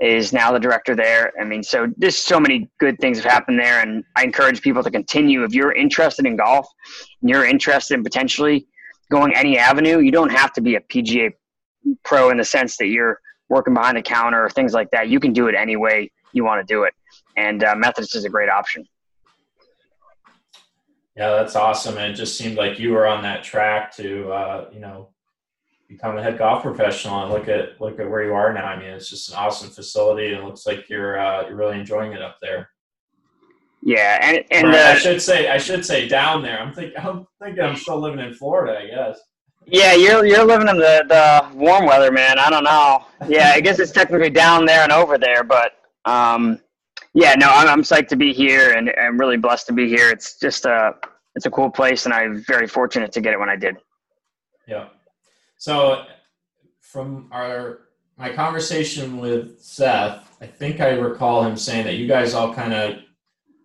is 0.00 0.32
now 0.32 0.52
the 0.52 0.60
director 0.60 0.94
there. 0.94 1.32
I 1.40 1.44
mean, 1.44 1.62
so 1.62 1.88
there's 1.96 2.16
so 2.16 2.38
many 2.38 2.68
good 2.78 2.98
things 2.98 3.18
have 3.18 3.30
happened 3.30 3.58
there, 3.58 3.80
and 3.80 4.04
I 4.14 4.24
encourage 4.24 4.60
people 4.60 4.82
to 4.82 4.90
continue. 4.90 5.42
If 5.42 5.54
you're 5.54 5.72
interested 5.72 6.26
in 6.26 6.36
golf, 6.36 6.66
and 7.20 7.30
you're 7.30 7.46
interested 7.46 7.94
in 7.94 8.04
potentially 8.04 8.66
going 9.10 9.34
any 9.34 9.58
avenue, 9.58 10.00
you 10.00 10.10
don't 10.10 10.30
have 10.30 10.52
to 10.54 10.60
be 10.60 10.74
a 10.74 10.80
PGA 10.80 11.32
pro 12.04 12.30
in 12.30 12.36
the 12.36 12.44
sense 12.44 12.76
that 12.76 12.86
you're 12.86 13.20
working 13.48 13.74
behind 13.74 13.96
the 13.96 14.02
counter 14.02 14.44
or 14.44 14.50
things 14.50 14.74
like 14.74 14.90
that. 14.90 15.08
You 15.08 15.20
can 15.20 15.32
do 15.32 15.46
it 15.48 15.54
any 15.54 15.76
way 15.76 16.10
you 16.32 16.44
want 16.44 16.66
to 16.66 16.72
do 16.72 16.82
it, 16.84 16.92
and 17.36 17.64
uh, 17.64 17.74
Methodist 17.74 18.14
is 18.16 18.24
a 18.24 18.28
great 18.28 18.50
option. 18.50 18.86
Yeah, 21.16 21.30
that's 21.30 21.56
awesome. 21.56 21.96
And 21.96 22.12
it 22.12 22.16
just 22.16 22.36
seemed 22.36 22.56
like 22.56 22.78
you 22.78 22.92
were 22.92 23.06
on 23.06 23.22
that 23.22 23.42
track 23.42 23.94
to, 23.96 24.30
uh, 24.30 24.70
you 24.72 24.80
know, 24.80 25.08
become 25.88 26.18
a 26.18 26.22
head 26.22 26.36
golf 26.36 26.62
professional 26.62 27.22
and 27.22 27.32
look 27.32 27.48
at 27.48 27.80
look 27.80 27.98
at 27.98 28.10
where 28.10 28.24
you 28.24 28.34
are 28.34 28.52
now. 28.52 28.66
I 28.66 28.78
mean, 28.78 28.90
it's 28.90 29.08
just 29.08 29.30
an 29.30 29.36
awesome 29.36 29.70
facility, 29.70 30.32
and 30.32 30.42
it 30.42 30.44
looks 30.44 30.66
like 30.66 30.88
you're 30.88 31.18
uh, 31.18 31.46
you're 31.46 31.56
really 31.56 31.78
enjoying 31.78 32.12
it 32.12 32.22
up 32.22 32.36
there. 32.42 32.68
Yeah, 33.82 34.18
and 34.20 34.44
and 34.50 34.74
uh, 34.74 34.78
I 34.78 34.98
should 34.98 35.22
say 35.22 35.48
I 35.48 35.58
should 35.58 35.84
say 35.84 36.08
down 36.08 36.42
there. 36.42 36.60
I'm 36.60 36.74
thinking 36.74 36.98
I'm 36.98 37.26
thinking 37.40 37.62
I'm 37.62 37.76
still 37.76 38.00
living 38.00 38.20
in 38.20 38.34
Florida. 38.34 38.78
I 38.78 38.86
guess. 38.86 39.20
Yeah, 39.66 39.94
you're 39.94 40.26
you're 40.26 40.44
living 40.44 40.68
in 40.68 40.76
the 40.76 41.04
the 41.08 41.56
warm 41.56 41.86
weather, 41.86 42.12
man. 42.12 42.38
I 42.38 42.50
don't 42.50 42.64
know. 42.64 43.04
Yeah, 43.28 43.52
I 43.54 43.60
guess 43.60 43.78
it's 43.78 43.92
technically 43.92 44.30
down 44.30 44.66
there 44.66 44.82
and 44.82 44.92
over 44.92 45.18
there, 45.18 45.44
but 45.44 45.72
um, 46.04 46.60
yeah, 47.16 47.34
no, 47.34 47.48
I'm 47.48 47.66
I'm 47.66 47.82
psyched 47.82 48.08
to 48.08 48.16
be 48.16 48.34
here, 48.34 48.72
and 48.72 48.92
I'm 49.00 49.18
really 49.18 49.38
blessed 49.38 49.66
to 49.68 49.72
be 49.72 49.88
here. 49.88 50.10
It's 50.10 50.38
just 50.38 50.66
a 50.66 50.94
it's 51.34 51.46
a 51.46 51.50
cool 51.50 51.70
place, 51.70 52.04
and 52.04 52.12
I'm 52.12 52.44
very 52.44 52.66
fortunate 52.66 53.10
to 53.12 53.22
get 53.22 53.32
it 53.32 53.40
when 53.40 53.48
I 53.48 53.56
did. 53.56 53.78
Yeah. 54.68 54.88
So 55.56 56.04
from 56.82 57.28
our 57.32 57.86
my 58.18 58.34
conversation 58.34 59.16
with 59.16 59.62
Seth, 59.62 60.36
I 60.42 60.46
think 60.46 60.80
I 60.80 60.90
recall 60.90 61.42
him 61.42 61.56
saying 61.56 61.86
that 61.86 61.94
you 61.94 62.06
guys 62.06 62.34
all 62.34 62.52
kind 62.52 62.74
of 62.74 62.98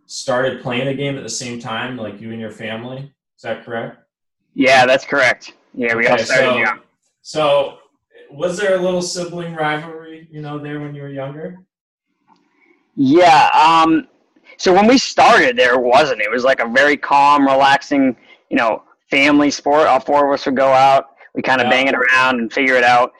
started 0.05 0.61
playing 0.61 0.85
the 0.85 0.93
game 0.93 1.17
at 1.17 1.23
the 1.23 1.29
same 1.29 1.59
time, 1.59 1.97
like 1.97 2.21
you 2.21 2.31
and 2.31 2.39
your 2.39 2.51
family. 2.51 3.13
Is 3.35 3.41
that 3.41 3.65
correct? 3.65 3.97
Yeah, 4.53 4.85
that's 4.85 5.03
correct. 5.03 5.55
Yeah, 5.73 5.95
we 5.95 6.05
okay, 6.05 6.13
all 6.13 6.17
started 6.19 6.45
so, 6.45 6.57
young. 6.57 6.79
So, 7.21 7.79
was 8.29 8.57
there 8.57 8.77
a 8.77 8.81
little 8.81 9.01
sibling 9.01 9.55
rivalry, 9.55 10.29
you 10.31 10.41
know, 10.41 10.57
there 10.57 10.79
when 10.79 10.95
you 10.95 11.01
were 11.01 11.09
younger? 11.09 11.57
Yeah. 13.03 13.49
Um, 13.53 14.07
so 14.57 14.73
when 14.73 14.87
we 14.87 14.97
started, 14.97 15.57
there 15.57 15.79
wasn't. 15.79 16.21
It 16.21 16.29
was 16.29 16.43
like 16.43 16.59
a 16.59 16.67
very 16.67 16.97
calm, 16.97 17.47
relaxing, 17.47 18.15
you 18.49 18.57
know, 18.57 18.83
family 19.09 19.49
sport. 19.49 19.87
All 19.87 19.99
four 19.99 20.27
of 20.27 20.33
us 20.33 20.45
would 20.45 20.55
go 20.55 20.67
out 20.67 21.11
we 21.33 21.41
kind 21.41 21.61
of 21.61 21.65
yeah. 21.65 21.71
bang 21.71 21.87
it 21.87 21.95
around 21.95 22.39
and 22.39 22.51
figure 22.51 22.75
it 22.75 22.83
out. 22.83 23.13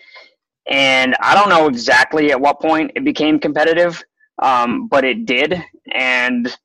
And 0.68 1.16
I 1.22 1.34
don't 1.34 1.50
know 1.50 1.68
exactly 1.68 2.32
at 2.32 2.40
what 2.40 2.60
point 2.60 2.92
it 2.96 3.04
became 3.04 3.40
competitive, 3.40 4.04
um, 4.42 4.88
but 4.88 5.04
it 5.04 5.26
did. 5.26 5.62
And 5.94 6.56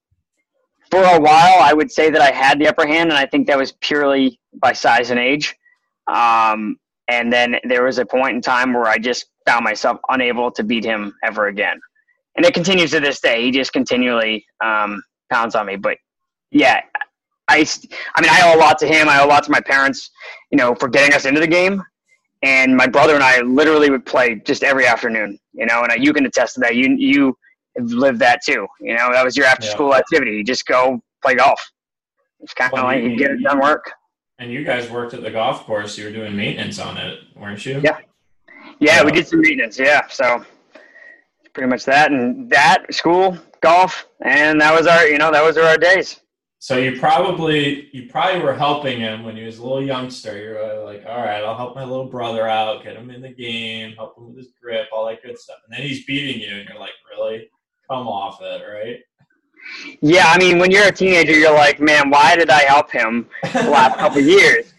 for 0.90 1.02
a 1.02 1.20
while, 1.20 1.60
I 1.60 1.72
would 1.72 1.90
say 1.90 2.10
that 2.10 2.20
I 2.20 2.30
had 2.30 2.58
the 2.58 2.68
upper 2.68 2.86
hand, 2.86 3.10
and 3.10 3.18
I 3.18 3.26
think 3.26 3.46
that 3.46 3.58
was 3.58 3.72
purely 3.80 4.38
by 4.60 4.72
size 4.72 5.10
and 5.10 5.18
age. 5.18 5.54
Um, 6.06 6.78
and 7.08 7.32
then 7.32 7.56
there 7.64 7.84
was 7.84 7.98
a 7.98 8.06
point 8.06 8.36
in 8.36 8.42
time 8.42 8.72
where 8.72 8.86
I 8.86 8.98
just 8.98 9.26
found 9.46 9.64
myself 9.64 9.98
unable 10.08 10.50
to 10.52 10.62
beat 10.62 10.84
him 10.84 11.14
ever 11.24 11.46
again. 11.46 11.80
And 12.36 12.44
it 12.44 12.54
continues 12.54 12.90
to 12.90 13.00
this 13.00 13.20
day. 13.20 13.42
He 13.42 13.50
just 13.50 13.72
continually 13.72 14.44
um, 14.62 15.02
pounds 15.30 15.54
on 15.54 15.66
me. 15.66 15.76
But 15.76 15.98
yeah, 16.50 16.80
I, 17.48 17.66
I 18.14 18.20
mean, 18.20 18.30
I 18.30 18.42
owe 18.44 18.56
a 18.56 18.60
lot 18.60 18.78
to 18.80 18.86
him. 18.86 19.08
I 19.08 19.20
owe 19.20 19.26
a 19.26 19.28
lot 19.28 19.44
to 19.44 19.50
my 19.50 19.60
parents, 19.60 20.10
you 20.50 20.58
know, 20.58 20.74
for 20.74 20.88
getting 20.88 21.14
us 21.14 21.24
into 21.24 21.40
the 21.40 21.46
game. 21.46 21.82
And 22.42 22.76
my 22.76 22.86
brother 22.86 23.14
and 23.14 23.24
I 23.24 23.40
literally 23.40 23.90
would 23.90 24.04
play 24.04 24.36
just 24.44 24.62
every 24.62 24.86
afternoon, 24.86 25.38
you 25.52 25.66
know, 25.66 25.82
and 25.82 25.90
I, 25.90 25.96
you 25.96 26.12
can 26.12 26.26
attest 26.26 26.54
to 26.54 26.60
that. 26.60 26.76
You, 26.76 26.94
you 26.96 27.36
have 27.78 27.88
lived 27.90 28.18
that 28.20 28.40
too. 28.44 28.66
You 28.80 28.94
know, 28.94 29.10
that 29.12 29.24
was 29.24 29.36
your 29.36 29.46
after 29.46 29.66
school 29.66 29.90
yeah. 29.90 29.98
activity. 29.98 30.32
You 30.32 30.44
just 30.44 30.66
go 30.66 31.00
play 31.22 31.34
golf. 31.34 31.60
It's 32.40 32.52
kind 32.52 32.72
of 32.72 32.74
well, 32.74 32.84
like 32.84 33.02
you 33.02 33.16
get 33.16 33.30
it 33.30 33.42
done 33.42 33.60
work. 33.60 33.90
And 34.38 34.52
you 34.52 34.64
guys 34.64 34.90
worked 34.90 35.14
at 35.14 35.22
the 35.22 35.30
golf 35.30 35.64
course. 35.64 35.96
You 35.96 36.04
were 36.04 36.12
doing 36.12 36.36
maintenance 36.36 36.78
on 36.78 36.98
it, 36.98 37.20
weren't 37.34 37.64
you? 37.64 37.80
Yeah. 37.82 37.98
Yeah, 38.80 39.02
we 39.02 39.12
did 39.12 39.26
some 39.26 39.40
maintenance. 39.40 39.78
Yeah. 39.78 40.06
So 40.08 40.44
pretty 41.56 41.70
much 41.70 41.86
that 41.86 42.12
and 42.12 42.50
that 42.50 42.84
school, 42.92 43.38
golf, 43.62 44.06
and 44.20 44.60
that 44.60 44.76
was 44.76 44.86
our, 44.86 45.06
you 45.06 45.16
know, 45.16 45.32
that 45.32 45.42
was 45.42 45.56
our 45.56 45.78
days. 45.78 46.20
So 46.58 46.76
you 46.76 47.00
probably 47.00 47.88
you 47.94 48.10
probably 48.10 48.42
were 48.42 48.54
helping 48.54 49.00
him 49.00 49.22
when 49.22 49.36
he 49.36 49.44
was 49.44 49.56
a 49.56 49.62
little 49.62 49.82
youngster. 49.82 50.36
You're 50.38 50.84
like, 50.84 51.04
all 51.08 51.24
right, 51.24 51.42
I'll 51.42 51.56
help 51.56 51.74
my 51.74 51.84
little 51.84 52.10
brother 52.10 52.46
out, 52.46 52.84
get 52.84 52.94
him 52.94 53.08
in 53.08 53.22
the 53.22 53.32
game, 53.32 53.94
help 53.96 54.18
him 54.18 54.26
with 54.26 54.36
his 54.36 54.48
grip, 54.62 54.88
all 54.92 55.06
that 55.06 55.22
good 55.22 55.38
stuff. 55.38 55.56
And 55.66 55.74
then 55.74 55.86
he's 55.86 56.04
beating 56.04 56.42
you, 56.42 56.56
and 56.56 56.68
you're 56.68 56.78
like, 56.78 56.92
really? 57.10 57.48
Come 57.90 58.06
off 58.06 58.42
it, 58.42 58.62
right? 58.70 58.98
Yeah, 60.02 60.24
I 60.26 60.38
mean, 60.38 60.58
when 60.58 60.70
you're 60.70 60.88
a 60.88 60.92
teenager, 60.92 61.32
you're 61.32 61.54
like, 61.54 61.80
man, 61.80 62.10
why 62.10 62.36
did 62.36 62.50
I 62.50 62.64
help 62.64 62.90
him 62.90 63.28
the 63.54 63.70
last 63.70 63.98
couple 63.98 64.20
years? 64.20 64.74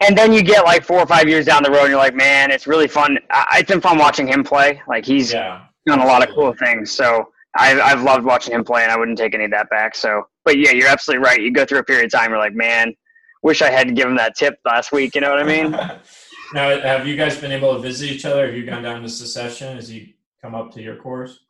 And 0.00 0.16
then 0.16 0.32
you 0.32 0.42
get 0.42 0.64
like 0.64 0.84
four 0.84 1.00
or 1.00 1.06
five 1.06 1.28
years 1.28 1.46
down 1.46 1.64
the 1.64 1.70
road, 1.70 1.82
and 1.82 1.90
you're 1.90 1.98
like, 1.98 2.14
man, 2.14 2.52
it's 2.52 2.68
really 2.68 2.88
fun. 2.88 3.18
It's 3.54 3.68
been 3.68 3.80
fun 3.80 3.98
watching 3.98 4.28
him 4.28 4.44
play. 4.44 4.80
Like 4.86 5.04
he's 5.04 5.32
yeah, 5.32 5.64
done 5.90 6.00
a 6.00 6.06
lot 6.06 6.26
of 6.26 6.34
cool 6.34 6.52
things. 6.54 6.92
So 6.92 7.28
I've 7.56 7.80
I've 7.80 8.02
loved 8.02 8.24
watching 8.24 8.54
him 8.54 8.64
play, 8.64 8.82
and 8.82 8.92
I 8.92 8.96
wouldn't 8.96 9.18
take 9.18 9.34
any 9.34 9.44
of 9.44 9.50
that 9.50 9.68
back. 9.70 9.94
So 9.94 10.24
but 10.44 10.58
yeah, 10.58 10.72
you're 10.72 10.88
absolutely 10.88 11.24
right. 11.24 11.40
You 11.40 11.52
go 11.52 11.64
through 11.64 11.78
a 11.78 11.84
period 11.84 12.06
of 12.06 12.12
time, 12.12 12.30
you're 12.30 12.38
like, 12.38 12.54
man, 12.54 12.94
wish 13.42 13.62
I 13.62 13.70
had 13.70 13.88
to 13.88 13.94
give 13.94 14.08
him 14.08 14.16
that 14.16 14.36
tip 14.36 14.58
last 14.64 14.92
week. 14.92 15.14
You 15.14 15.20
know 15.20 15.30
what 15.30 15.40
I 15.40 15.44
mean? 15.44 15.70
now, 16.54 16.80
have 16.80 17.06
you 17.06 17.16
guys 17.16 17.38
been 17.40 17.52
able 17.52 17.74
to 17.74 17.80
visit 17.80 18.10
each 18.10 18.24
other? 18.24 18.46
Have 18.46 18.54
you 18.54 18.64
gone 18.66 18.82
down 18.82 19.02
to 19.02 19.08
Secession? 19.08 19.76
Has 19.76 19.88
he 19.88 20.16
come 20.42 20.54
up 20.54 20.72
to 20.74 20.82
your 20.82 20.96
course? 20.96 21.40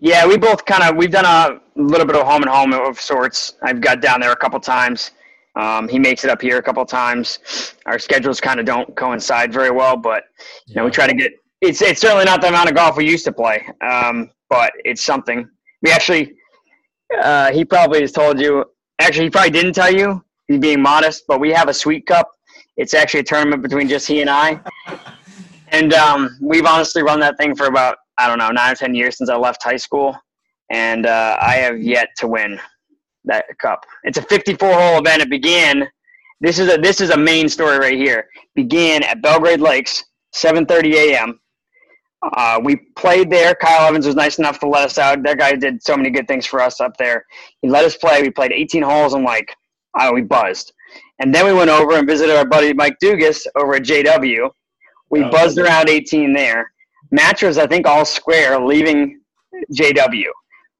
Yeah, 0.00 0.26
we 0.26 0.36
both 0.36 0.64
kind 0.64 0.84
of 0.84 0.96
we've 0.96 1.10
done 1.10 1.24
a 1.24 1.60
little 1.74 2.06
bit 2.06 2.16
of 2.16 2.26
home 2.26 2.42
and 2.42 2.50
home 2.50 2.72
of 2.72 3.00
sorts. 3.00 3.54
I've 3.62 3.80
got 3.80 4.00
down 4.00 4.20
there 4.20 4.32
a 4.32 4.36
couple 4.36 4.60
times. 4.60 5.12
Um, 5.56 5.88
he 5.88 5.98
makes 5.98 6.22
it 6.22 6.30
up 6.30 6.40
here 6.40 6.58
a 6.58 6.62
couple 6.62 6.84
times. 6.84 7.40
Our 7.86 7.98
schedules 7.98 8.40
kind 8.40 8.60
of 8.60 8.66
don't 8.66 8.94
coincide 8.94 9.52
very 9.52 9.72
well, 9.72 9.96
but 9.96 10.22
you 10.66 10.76
know 10.76 10.84
we 10.84 10.90
try 10.90 11.06
to 11.06 11.14
get. 11.14 11.32
It's 11.60 11.82
it's 11.82 12.00
certainly 12.00 12.24
not 12.24 12.40
the 12.40 12.48
amount 12.48 12.68
of 12.68 12.76
golf 12.76 12.96
we 12.96 13.08
used 13.08 13.24
to 13.24 13.32
play, 13.32 13.66
um, 13.80 14.30
but 14.48 14.72
it's 14.84 15.02
something. 15.02 15.48
We 15.82 15.90
actually 15.90 16.36
uh, 17.20 17.50
he 17.52 17.64
probably 17.64 18.00
has 18.00 18.12
told 18.12 18.40
you. 18.40 18.64
Actually, 19.00 19.24
he 19.24 19.30
probably 19.30 19.50
didn't 19.50 19.74
tell 19.74 19.92
you. 19.92 20.24
He's 20.46 20.58
being 20.58 20.80
modest, 20.80 21.24
but 21.26 21.40
we 21.40 21.50
have 21.50 21.68
a 21.68 21.74
sweet 21.74 22.06
cup. 22.06 22.30
It's 22.76 22.94
actually 22.94 23.20
a 23.20 23.24
tournament 23.24 23.62
between 23.62 23.88
just 23.88 24.06
he 24.06 24.20
and 24.20 24.30
I, 24.30 24.60
and 25.68 25.92
um, 25.94 26.38
we've 26.40 26.64
honestly 26.64 27.02
run 27.02 27.20
that 27.20 27.36
thing 27.38 27.54
for 27.56 27.66
about 27.66 27.96
I 28.18 28.28
don't 28.28 28.38
know 28.38 28.50
nine 28.50 28.72
or 28.72 28.76
ten 28.76 28.94
years 28.94 29.18
since 29.18 29.28
I 29.28 29.36
left 29.36 29.62
high 29.62 29.76
school, 29.76 30.16
and 30.70 31.06
uh, 31.06 31.36
I 31.40 31.56
have 31.56 31.80
yet 31.80 32.10
to 32.18 32.28
win 32.28 32.60
that 33.24 33.46
cup. 33.58 33.84
It's 34.04 34.18
a 34.18 34.22
54 34.22 34.72
hole 34.72 34.98
event. 34.98 35.22
It 35.22 35.30
began. 35.30 35.88
This 36.40 36.60
is 36.60 36.72
a 36.72 36.78
this 36.78 37.00
is 37.00 37.10
a 37.10 37.16
Maine 37.16 37.48
story 37.48 37.78
right 37.78 37.96
here. 37.96 38.28
Began 38.54 39.02
at 39.02 39.22
Belgrade 39.22 39.60
Lakes, 39.60 40.04
7:30 40.36 40.94
a.m. 40.94 41.40
Uh, 42.22 42.60
we 42.62 42.76
played 42.96 43.30
there. 43.30 43.54
Kyle 43.54 43.88
Evans 43.88 44.06
was 44.06 44.16
nice 44.16 44.38
enough 44.38 44.58
to 44.60 44.68
let 44.68 44.84
us 44.84 44.98
out. 44.98 45.22
That 45.22 45.38
guy 45.38 45.54
did 45.54 45.82
so 45.82 45.96
many 45.96 46.10
good 46.10 46.26
things 46.26 46.46
for 46.46 46.60
us 46.60 46.80
up 46.80 46.96
there. 46.96 47.24
He 47.62 47.68
let 47.68 47.84
us 47.84 47.96
play. 47.96 48.22
We 48.22 48.30
played 48.30 48.52
18 48.52 48.82
holes 48.82 49.14
and 49.14 49.24
like, 49.24 49.54
oh, 49.98 50.12
we 50.12 50.22
buzzed. 50.22 50.72
And 51.20 51.34
then 51.34 51.46
we 51.46 51.52
went 51.52 51.70
over 51.70 51.94
and 51.94 52.08
visited 52.08 52.36
our 52.36 52.44
buddy 52.44 52.72
Mike 52.72 52.96
Dugas 53.02 53.46
over 53.56 53.74
at 53.74 53.82
JW. 53.82 54.50
We 55.10 55.22
oh, 55.22 55.30
buzzed 55.30 55.58
around 55.58 55.88
18 55.88 56.32
there. 56.32 56.72
Match 57.10 57.42
was, 57.42 57.56
I 57.56 57.66
think, 57.66 57.86
all 57.86 58.04
square, 58.04 58.60
leaving 58.60 59.20
JW. 59.72 60.26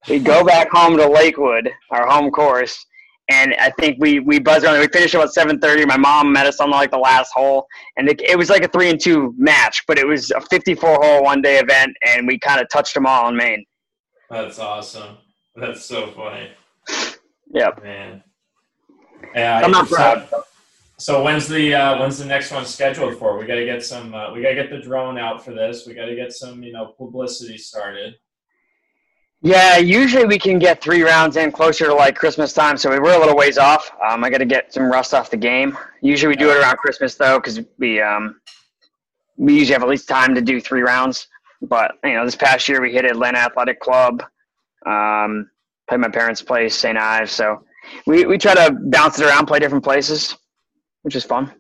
We 0.09 0.19
go 0.19 0.45
back 0.45 0.71
home 0.71 0.97
to 0.97 1.09
Lakewood, 1.09 1.71
our 1.91 2.09
home 2.09 2.31
course, 2.31 2.85
and 3.29 3.55
I 3.61 3.71
think 3.79 3.97
we 4.01 4.21
we 4.21 4.39
buzzed 4.39 4.65
around. 4.65 4.81
We 4.81 4.89
finished 4.89 5.15
about 5.15 5.33
seven 5.33 5.59
thirty. 5.59 5.85
My 5.85 5.97
mom 5.97 6.33
met 6.33 6.47
us 6.47 6.61
on 6.61 6.71
like 6.71 6.91
the 6.91 6.99
last 6.99 7.31
hole, 7.35 7.67
and 7.97 8.09
it, 8.09 8.21
it 8.23 8.37
was 8.39 8.51
like 8.51 8.65
a 8.65 8.69
three 8.69 8.91
and 8.91 9.01
two 9.01 9.35
match, 9.37 9.85
but 9.87 9.99
it 9.99 10.07
was 10.07 10.31
a 10.31 10.41
fifty 10.41 10.75
four 10.75 10.99
hole 11.03 11.23
one 11.25 11.43
day 11.43 11.59
event, 11.59 11.95
and 12.07 12.27
we 12.27 12.39
kind 12.39 12.61
of 12.61 12.69
touched 12.73 12.95
them 12.95 13.07
all 13.07 13.29
in 13.29 13.37
Maine. 13.37 13.65
That's 14.31 14.59
awesome. 14.59 15.17
That's 15.57 15.85
so 15.85 16.09
funny. 16.09 16.51
Yep. 17.53 17.83
Man. 17.83 18.23
Yeah, 19.35 19.61
I'm 19.65 19.71
not 19.71 19.89
so- 19.89 19.97
proud. 19.97 20.29
So 21.01 21.23
when's 21.23 21.47
the 21.47 21.75
uh, 21.75 22.01
when's 22.01 22.19
the 22.19 22.25
next 22.25 22.51
one 22.51 22.65
scheduled 22.65 23.19
for? 23.19 23.39
We 23.39 23.47
got 23.47 23.55
to 23.55 23.65
get 23.65 23.85
some. 23.85 24.13
Uh, 24.13 24.33
we 24.33 24.43
got 24.43 24.49
to 24.49 24.55
get 24.57 24.69
the 24.69 24.81
drone 24.81 25.17
out 25.17 25.45
for 25.45 25.53
this. 25.53 25.87
We 25.87 25.95
got 25.95 26.07
to 26.07 26.17
get 26.17 26.33
some, 26.33 26.61
you 26.63 26.73
know, 26.73 26.87
publicity 26.99 27.57
started. 27.57 28.17
Yeah, 29.41 29.77
usually 29.77 30.25
we 30.25 30.39
can 30.39 30.59
get 30.59 30.83
three 30.83 31.03
rounds 31.03 31.37
in 31.37 31.53
closer 31.53 31.87
to 31.87 31.95
like 31.95 32.17
Christmas 32.17 32.53
time, 32.53 32.77
so 32.77 32.91
we 32.91 32.99
were 32.99 33.13
a 33.13 33.19
little 33.19 33.37
ways 33.37 33.57
off. 33.57 33.91
Um, 34.05 34.25
I 34.25 34.31
got 34.31 34.39
to 34.39 34.45
get 34.45 34.73
some 34.73 34.91
rust 34.91 35.15
off 35.15 35.31
the 35.31 35.37
game. 35.37 35.79
Usually 36.01 36.29
we 36.29 36.37
do 36.37 36.51
it 36.51 36.57
around 36.57 36.79
Christmas 36.79 37.15
though, 37.15 37.39
because 37.39 37.61
we 37.79 38.01
um, 38.01 38.41
we 39.37 39.55
usually 39.55 39.75
have 39.75 39.83
at 39.83 39.89
least 39.89 40.09
time 40.09 40.35
to 40.35 40.41
do 40.41 40.61
three 40.61 40.83
rounds. 40.83 41.29
But 41.63 41.93
you 42.03 42.15
know, 42.15 42.25
this 42.25 42.35
past 42.35 42.69
year 42.69 42.81
we 42.81 42.93
hit 42.93 43.05
Atlanta 43.05 43.39
Athletic 43.39 43.79
Club, 43.79 44.25
um, 44.87 45.49
played 45.89 46.01
my 46.01 46.09
parents' 46.09 46.43
place, 46.43 46.75
St. 46.75 46.99
Ives. 46.99 47.31
So 47.31 47.65
we 48.07 48.27
we 48.27 48.39
try 48.39 48.55
to 48.55 48.77
bounce 48.87 49.21
it 49.21 49.27
around, 49.27 49.47
play 49.47 49.61
different 49.61 49.85
places, 49.85 50.37
which 51.03 51.15
is 51.15 51.25
fun. 51.25 51.53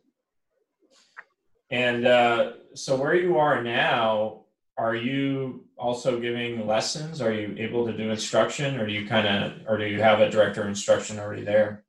And 1.70 2.06
uh, 2.08 2.52
so 2.74 2.96
where 2.96 3.14
you 3.14 3.38
are 3.38 3.62
now, 3.62 4.46
are 4.78 4.94
you 4.94 5.64
also 5.76 6.20
giving 6.20 6.64
lessons? 6.66 7.20
Are 7.20 7.32
you 7.32 7.54
able 7.58 7.84
to 7.86 7.92
do 7.92 8.10
instruction, 8.10 8.78
or 8.78 8.86
do 8.86 8.92
you 8.92 9.06
kind 9.06 9.26
of, 9.26 9.52
or 9.66 9.76
do 9.76 9.84
you 9.84 10.00
have 10.00 10.20
a 10.20 10.30
director 10.30 10.62
of 10.62 10.68
instruction 10.68 11.18
already 11.18 11.42
there? 11.42 11.82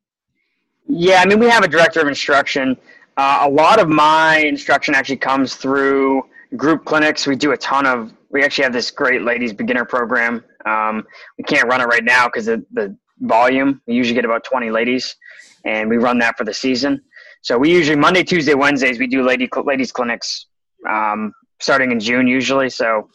Yeah, 0.87 1.21
I 1.21 1.25
mean, 1.27 1.39
we 1.39 1.45
have 1.45 1.63
a 1.63 1.67
director 1.67 2.01
of 2.01 2.07
instruction. 2.07 2.75
Uh, 3.15 3.41
a 3.43 3.49
lot 3.49 3.79
of 3.79 3.87
my 3.87 4.39
instruction 4.39 4.95
actually 4.95 5.17
comes 5.17 5.53
through 5.53 6.23
group 6.55 6.83
clinics. 6.83 7.27
We 7.27 7.35
do 7.35 7.51
a 7.51 7.57
ton 7.57 7.85
of. 7.85 8.11
We 8.31 8.43
actually 8.43 8.63
have 8.63 8.73
this 8.73 8.89
great 8.89 9.21
ladies 9.21 9.53
beginner 9.53 9.85
program. 9.85 10.43
Um, 10.65 11.05
we 11.37 11.43
can't 11.43 11.67
run 11.67 11.81
it 11.81 11.85
right 11.85 12.03
now 12.03 12.27
because 12.27 12.47
of 12.47 12.65
the 12.73 12.97
volume. 13.19 13.81
We 13.85 13.93
usually 13.93 14.15
get 14.15 14.25
about 14.25 14.43
20 14.43 14.71
ladies, 14.71 15.15
and 15.63 15.89
we 15.89 15.97
run 15.97 16.17
that 16.19 16.37
for 16.37 16.43
the 16.43 16.53
season. 16.53 17.03
So 17.41 17.57
we 17.57 17.71
usually 17.71 17.97
Monday, 17.97 18.23
Tuesday, 18.23 18.55
Wednesdays 18.55 18.97
we 18.97 19.05
do 19.05 19.21
lady 19.21 19.47
ladies 19.63 19.91
clinics 19.91 20.47
um, 20.89 21.33
starting 21.59 21.91
in 21.91 21.99
June 21.99 22.27
usually. 22.27 22.69
So, 22.69 23.09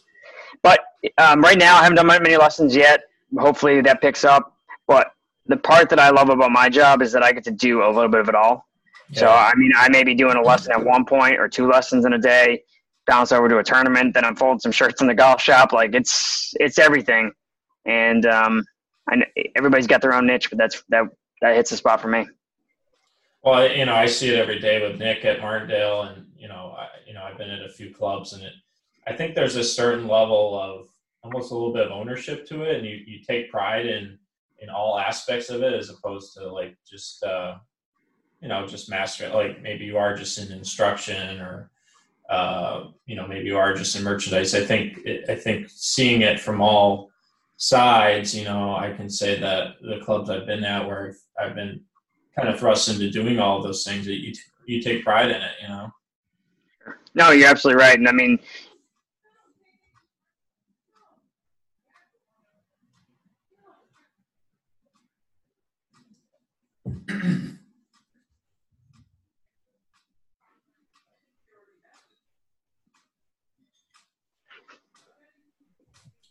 but 0.61 0.79
um, 1.17 1.41
right 1.41 1.57
now 1.57 1.77
I 1.77 1.83
haven't 1.83 1.95
done 1.95 2.07
many 2.07 2.37
lessons 2.37 2.75
yet. 2.75 3.01
Hopefully 3.37 3.81
that 3.81 4.01
picks 4.01 4.23
up. 4.23 4.55
But 4.87 5.11
the 5.47 5.57
part 5.57 5.89
that 5.89 5.99
I 5.99 6.09
love 6.09 6.29
about 6.29 6.51
my 6.51 6.69
job 6.69 7.01
is 7.01 7.11
that 7.11 7.23
I 7.23 7.31
get 7.31 7.43
to 7.45 7.51
do 7.51 7.83
a 7.83 7.89
little 7.89 8.09
bit 8.09 8.21
of 8.21 8.29
it 8.29 8.35
all. 8.35 8.67
So 9.13 9.27
I 9.27 9.53
mean, 9.55 9.71
I 9.77 9.87
may 9.89 10.03
be 10.03 10.15
doing 10.15 10.35
a 10.35 10.41
lesson 10.41 10.73
at 10.73 10.83
one 10.83 11.05
point 11.05 11.39
or 11.39 11.47
two 11.47 11.69
lessons 11.69 12.05
in 12.05 12.13
a 12.13 12.17
day, 12.17 12.63
bounce 13.05 13.31
over 13.31 13.47
to 13.47 13.59
a 13.59 13.63
tournament, 13.63 14.13
then 14.13 14.25
I'm 14.25 14.35
folding 14.35 14.59
some 14.59 14.71
shirts 14.71 15.01
in 15.01 15.07
the 15.07 15.13
golf 15.13 15.41
shop. 15.41 15.73
Like 15.73 15.93
it's 15.93 16.53
it's 16.59 16.79
everything, 16.79 17.31
and 17.85 18.25
um, 18.25 18.65
I 19.07 19.17
kn- 19.17 19.47
everybody's 19.55 19.87
got 19.87 20.01
their 20.01 20.13
own 20.13 20.25
niche, 20.25 20.49
but 20.49 20.57
that's 20.57 20.83
that 20.89 21.03
that 21.41 21.55
hits 21.55 21.69
the 21.69 21.77
spot 21.77 22.01
for 22.01 22.07
me. 22.07 22.25
Well, 23.43 23.71
you 23.71 23.85
know, 23.85 23.93
I 23.93 24.07
see 24.07 24.29
it 24.29 24.39
every 24.39 24.59
day 24.59 24.81
with 24.81 24.99
Nick 24.99 25.23
at 25.23 25.39
Martindale, 25.39 26.01
and 26.01 26.24
you 26.45 26.49
know, 26.49 26.75
I, 26.77 26.87
you 27.07 27.13
know, 27.15 27.23
I've 27.23 27.39
been 27.39 27.49
at 27.49 27.65
a 27.65 27.69
few 27.69 27.91
clubs, 27.91 28.33
and 28.33 28.43
it. 28.43 28.53
I 29.07 29.13
think 29.13 29.33
there's 29.33 29.55
a 29.55 29.63
certain 29.63 30.07
level 30.07 30.59
of 30.59 30.87
almost 31.23 31.49
a 31.49 31.55
little 31.55 31.73
bit 31.73 31.87
of 31.87 31.91
ownership 31.91 32.47
to 32.49 32.61
it, 32.61 32.75
and 32.75 32.85
you, 32.85 32.97
you 33.07 33.19
take 33.27 33.49
pride 33.49 33.87
in 33.87 34.19
in 34.59 34.69
all 34.69 34.99
aspects 34.99 35.49
of 35.49 35.63
it, 35.63 35.73
as 35.73 35.89
opposed 35.89 36.35
to 36.35 36.47
like 36.47 36.77
just 36.87 37.23
uh, 37.23 37.55
you 38.41 38.47
know 38.47 38.67
just 38.67 38.91
master 38.91 39.27
like 39.29 39.59
maybe 39.63 39.85
you 39.85 39.97
are 39.97 40.15
just 40.15 40.37
in 40.37 40.51
instruction 40.51 41.39
or 41.39 41.71
uh, 42.29 42.89
you 43.07 43.15
know 43.15 43.27
maybe 43.27 43.47
you 43.47 43.57
are 43.57 43.73
just 43.73 43.95
in 43.95 44.03
merchandise. 44.03 44.53
I 44.53 44.63
think 44.63 44.99
I 45.27 45.33
think 45.33 45.67
seeing 45.67 46.21
it 46.21 46.39
from 46.39 46.61
all 46.61 47.09
sides, 47.57 48.35
you 48.35 48.43
know, 48.43 48.75
I 48.75 48.91
can 48.91 49.09
say 49.09 49.39
that 49.39 49.77
the 49.81 49.99
clubs 50.05 50.29
I've 50.29 50.45
been 50.45 50.63
at 50.63 50.85
where 50.85 51.15
I've, 51.41 51.55
been 51.55 51.81
kind 52.35 52.49
of 52.49 52.59
thrust 52.59 52.87
into 52.87 53.09
doing 53.09 53.39
all 53.39 53.63
those 53.63 53.83
things 53.83 54.05
that 54.05 54.21
you 54.21 54.31
you 54.67 54.79
take 54.79 55.03
pride 55.03 55.31
in 55.31 55.41
it 55.41 55.53
you 55.61 55.69
know 55.69 55.89
No, 57.15 57.31
you're 57.31 57.47
absolutely 57.47 57.81
right, 57.81 57.97
and 57.97 58.07
I 58.07 58.11
mean, 58.11 58.39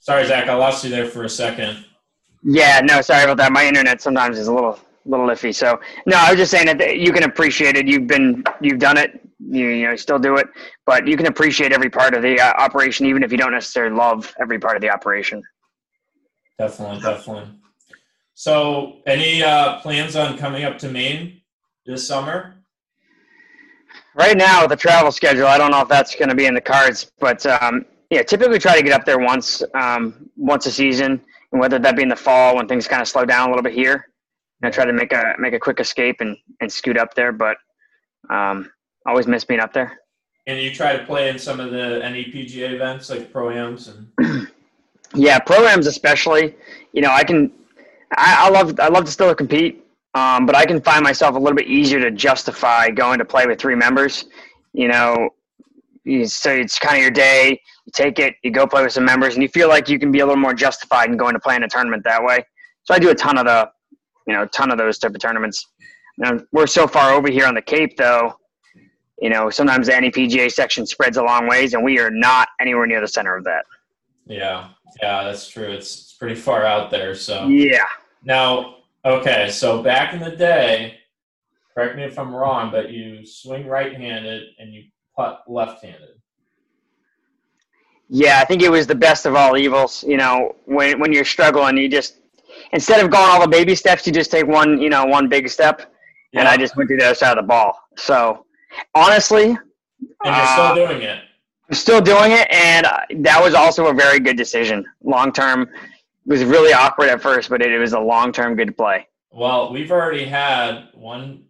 sorry 0.01 0.27
zach 0.27 0.49
i 0.49 0.55
lost 0.55 0.85
you 0.85 0.91
there 0.91 1.07
for 1.07 1.25
a 1.25 1.29
second 1.29 1.85
yeah, 2.45 2.81
no, 2.85 3.01
sorry 3.01 3.25
about 3.25 3.39
that. 3.39 3.53
My 3.53 3.67
internet 3.67 4.03
sometimes 4.03 4.39
is 4.39 4.49
a 4.49 4.55
little 4.55 4.79
little 5.07 5.27
iffy. 5.29 5.55
So 5.55 5.81
no, 6.07 6.17
I 6.19 6.31
was 6.31 6.39
just 6.39 6.51
saying 6.51 6.67
that 6.67 6.99
you 6.99 7.11
can 7.13 7.23
appreciate 7.25 7.77
it. 7.77 7.89
You've 7.89 8.07
been 8.07 8.45
you've 8.61 8.79
done 8.79 8.99
it. 8.99 9.24
You 9.47 9.69
you 9.69 9.87
know 9.87 9.97
still 9.97 10.19
do 10.19 10.37
it, 10.37 10.47
but 10.87 11.07
you 11.07 11.17
can 11.17 11.27
appreciate 11.27 11.73
every 11.73 11.91
part 11.91 12.15
of 12.15 12.23
the 12.23 12.41
uh, 12.41 12.53
operation, 12.53 13.07
even 13.07 13.23
if 13.23 13.31
you 13.33 13.39
don't 13.39 13.53
necessarily 13.53 13.95
love 13.95 14.35
every 14.41 14.59
part 14.59 14.77
of 14.77 14.83
the 14.83 14.91
operation. 14.91 15.43
definitely 16.59 17.01
definitely 17.01 17.51
so 18.35 19.01
any 19.07 19.43
uh, 19.43 19.81
plans 19.81 20.17
on 20.17 20.37
coming 20.37 20.65
up 20.65 20.79
to 20.79 20.89
maine 20.89 21.41
this 21.87 22.07
summer 22.07 22.65
Right 24.17 24.37
now, 24.37 24.63
with 24.63 24.71
the 24.71 24.77
travel 24.77 25.11
schedule, 25.11 25.47
I 25.47 25.59
don't 25.59 25.73
know 25.73 25.81
if 25.81 25.89
that's 25.89 26.15
going 26.15 26.29
to 26.29 26.37
be 26.37 26.47
in 26.47 26.55
the 26.55 26.61
cards, 26.61 27.11
but 27.19 27.45
um, 27.47 27.85
yeah, 28.11 28.23
typically 28.23 28.61
try 28.61 28.77
to 28.77 28.83
get 28.83 28.93
up 28.93 29.05
there 29.05 29.19
once 29.19 29.61
um, 29.75 30.31
once 30.37 30.67
a 30.67 30.71
season, 30.71 31.21
and 31.51 31.61
whether 31.61 31.81
that 31.81 31.97
be 31.97 32.03
in 32.03 32.09
the 32.09 32.17
fall 32.17 32.55
when 32.55 32.69
things 32.69 32.87
kind 32.87 33.03
of 33.03 33.09
slow 33.09 33.25
down 33.25 33.49
a 33.49 33.51
little 33.51 33.63
bit 33.63 33.75
here. 33.75 34.07
I 34.63 34.71
try 34.71 34.85
to 34.85 34.93
make 34.93 35.13
a 35.13 35.35
make 35.39 35.53
a 35.53 35.59
quick 35.59 35.81
escape 35.81 36.21
and, 36.21 36.37
and 36.61 36.73
scoot 36.73 36.97
up 36.97 37.15
there, 37.15 37.33
but 37.33 37.57
um, 38.31 38.71
always 39.07 39.27
miss 39.27 39.45
being 39.45 39.61
up 39.61 39.73
there. 39.73 39.99
and 40.47 40.61
you 40.61 40.75
try 40.75 40.97
to 40.97 41.05
play 41.05 41.29
in 41.31 41.39
some 41.39 41.61
of 41.61 41.71
the 41.71 42.01
nepga 42.03 42.73
events 42.73 43.11
like 43.11 43.33
pro-ams 43.33 43.89
and 43.89 44.49
Yeah, 45.15 45.39
pro-ams 45.39 45.87
especially. 45.87 46.57
You 46.93 47.03
know, 47.03 47.11
I 47.11 47.25
can. 47.25 47.53
I, 48.17 48.47
I 48.47 48.51
love. 48.51 48.79
I 48.81 48.89
love 48.89 49.05
to 49.05 49.13
still 49.13 49.33
compete, 49.35 49.85
um, 50.15 50.45
but 50.47 50.57
I 50.57 50.65
can 50.67 50.81
find 50.81 51.05
myself 51.05 51.37
a 51.37 51.39
little 51.39 51.57
bit 51.57 51.69
easier 51.69 52.01
to 52.01 52.11
justify 52.11 52.91
going 52.91 53.19
to 53.19 53.25
play 53.25 53.47
with 53.47 53.61
three 53.61 53.77
members. 53.77 54.25
You 54.73 54.89
know, 54.89 55.31
you, 56.05 56.27
so 56.27 56.51
it's 56.51 56.79
kind 56.79 56.97
of 56.97 57.03
your 57.03 57.11
day. 57.13 57.61
You 57.87 57.93
take 57.95 58.19
it. 58.19 58.35
You 58.43 58.51
go 58.51 58.67
play 58.67 58.83
with 58.83 58.93
some 58.93 59.05
members, 59.05 59.35
and 59.35 59.43
you 59.43 59.49
feel 59.49 59.69
like 59.69 59.89
you 59.89 59.99
can 59.99 60.11
be 60.11 60.21
a 60.21 60.27
little 60.27 60.41
more 60.41 60.55
justified 60.55 61.09
in 61.11 61.17
going 61.17 61.35
to 61.35 61.41
play 61.41 61.55
in 61.55 61.63
a 61.63 61.69
tournament 61.69 62.03
that 62.05 62.23
way. 62.23 62.45
So 62.83 62.95
I 62.95 62.99
do 62.99 63.11
a 63.11 63.15
ton 63.15 63.39
of 63.39 63.47
the, 63.47 63.71
you 64.27 64.35
know, 64.35 64.43
a 64.43 64.47
ton 64.49 64.73
of 64.73 64.79
those 64.79 64.99
type 64.99 65.15
of 65.15 65.21
tournaments. 65.21 65.65
Now, 66.19 66.39
we're 66.53 66.67
so 66.67 66.87
far 66.87 67.13
over 67.13 67.31
here 67.31 67.47
on 67.47 67.55
the 67.55 67.63
Cape, 67.63 67.97
though. 67.97 68.35
You 69.21 69.31
know, 69.31 69.49
sometimes 69.51 69.87
the 69.87 69.93
NEPGA 69.93 70.51
section 70.51 70.87
spreads 70.87 71.17
a 71.17 71.23
long 71.23 71.47
ways, 71.49 71.75
and 71.75 71.85
we 71.85 71.99
are 72.01 72.11
not 72.11 72.49
anywhere 72.61 72.87
near 72.87 73.01
the 73.01 73.09
center 73.09 73.37
of 73.37 73.45
that. 73.45 73.65
yeah 74.27 74.69
yeah 75.03 75.25
that's 75.25 75.49
true 75.49 75.71
it's, 75.71 76.01
it's 76.01 76.13
pretty 76.15 76.35
far 76.35 76.65
out 76.65 76.91
there 76.91 77.15
so 77.15 77.47
Yeah. 77.49 77.87
Now, 78.25 78.77
okay, 79.05 79.51
so 79.51 79.83
back 79.83 80.15
in 80.15 80.21
the 80.21 80.35
day, 80.35 80.99
correct 81.75 81.97
me 81.97 82.05
if 82.05 82.19
I'm 82.19 82.35
wrong, 82.35 82.71
but 82.71 82.91
you 82.91 83.27
swing 83.27 83.67
right-handed 83.67 84.43
and 84.59 84.73
you 84.73 84.85
putt 85.15 85.43
left-handed. 85.47 86.21
Yeah, 88.09 88.41
I 88.41 88.45
think 88.45 88.63
it 88.63 88.71
was 88.71 88.87
the 88.87 88.95
best 88.95 89.27
of 89.27 89.35
all 89.35 89.57
evils. 89.57 90.05
You 90.07 90.17
know, 90.17 90.57
when 90.67 91.01
when 91.01 91.13
you're 91.13 91.25
struggling, 91.25 91.77
you 91.77 91.89
just 91.89 92.21
instead 92.73 93.05
of 93.05 93.11
going 93.11 93.29
all 93.29 93.41
the 93.41 93.49
baby 93.49 93.75
steps, 93.75 94.07
you 94.07 94.13
just 94.13 94.31
take 94.31 94.47
one, 94.47 94.81
you 94.81 94.91
know, 94.91 95.05
one 95.05 95.29
big 95.29 95.49
step. 95.49 95.93
And 96.35 96.49
I 96.49 96.57
just 96.57 96.77
went 96.77 96.89
to 96.91 96.97
the 96.97 97.05
other 97.05 97.15
side 97.15 97.39
of 97.39 97.45
the 97.45 97.49
ball. 97.49 97.79
So 97.97 98.44
honestly, 98.95 99.45
and 99.47 99.59
you're 100.25 100.35
uh, 100.35 100.75
still 100.75 100.87
doing 100.87 101.03
it. 101.03 101.21
I'm 101.69 101.75
still 101.75 102.01
doing 102.01 102.33
it, 102.33 102.47
and 102.51 102.87
uh, 102.87 102.99
that 103.21 103.43
was 103.43 103.55
also 103.55 103.87
a 103.87 103.95
very 103.95 104.21
good 104.21 104.37
decision. 104.37 104.85
Long 105.03 105.33
term, 105.33 105.63
it 105.63 105.69
was 106.27 106.45
really 106.45 106.73
awkward 106.73 107.09
at 107.09 107.23
first, 107.23 107.49
but 107.49 107.63
it, 107.63 107.73
it 107.73 107.79
was 107.79 107.93
a 107.93 108.01
long 108.01 108.33
term 108.33 108.55
good 108.55 108.77
play. 108.77 109.09
Well, 109.31 109.73
we've 109.73 109.91
already 109.91 110.25
had 110.25 110.89
one 110.95 111.45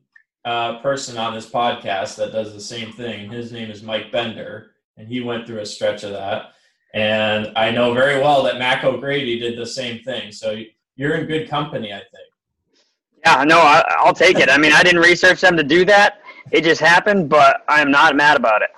uh, 0.44 0.78
person 0.80 1.18
on 1.18 1.34
this 1.34 1.48
podcast 1.48 2.16
that 2.16 2.32
does 2.32 2.52
the 2.52 2.60
same 2.60 2.92
thing. 2.92 3.30
His 3.30 3.52
name 3.52 3.70
is 3.70 3.82
Mike 3.82 4.12
Bender, 4.12 4.72
and 4.96 5.08
he 5.08 5.20
went 5.20 5.46
through 5.46 5.60
a 5.60 5.66
stretch 5.66 6.04
of 6.04 6.12
that. 6.12 6.52
And 6.94 7.52
I 7.56 7.70
know 7.72 7.92
very 7.92 8.20
well 8.20 8.44
that 8.44 8.58
Mac 8.58 8.84
O'Grady 8.84 9.38
did 9.38 9.58
the 9.58 9.66
same 9.66 10.02
thing. 10.04 10.30
So 10.30 10.62
you're 10.96 11.16
in 11.16 11.26
good 11.26 11.48
company, 11.48 11.92
I 11.92 11.98
think. 11.98 12.84
Yeah, 13.26 13.42
no, 13.44 13.58
I, 13.58 13.82
I'll 13.98 14.14
take 14.14 14.38
it. 14.38 14.48
I 14.48 14.58
mean, 14.58 14.72
I 14.72 14.82
didn't 14.82 15.00
research 15.00 15.40
them 15.40 15.56
to 15.56 15.62
do 15.62 15.84
that; 15.86 16.20
it 16.50 16.62
just 16.62 16.80
happened. 16.80 17.28
But 17.28 17.64
I 17.68 17.80
am 17.80 17.90
not 17.90 18.16
mad 18.16 18.36
about 18.36 18.62
it. 18.62 18.70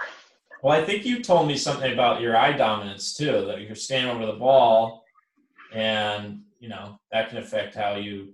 Well, 0.62 0.80
I 0.80 0.84
think 0.84 1.04
you 1.04 1.22
told 1.22 1.46
me 1.46 1.56
something 1.56 1.92
about 1.92 2.20
your 2.20 2.36
eye 2.36 2.52
dominance 2.52 3.14
too, 3.14 3.44
that 3.46 3.60
you're 3.60 3.76
standing 3.76 4.10
over 4.10 4.26
the 4.26 4.38
ball, 4.38 5.04
and 5.72 6.40
you 6.58 6.68
know 6.68 6.98
that 7.12 7.28
can 7.28 7.38
affect 7.38 7.74
how 7.74 7.94
you, 7.94 8.32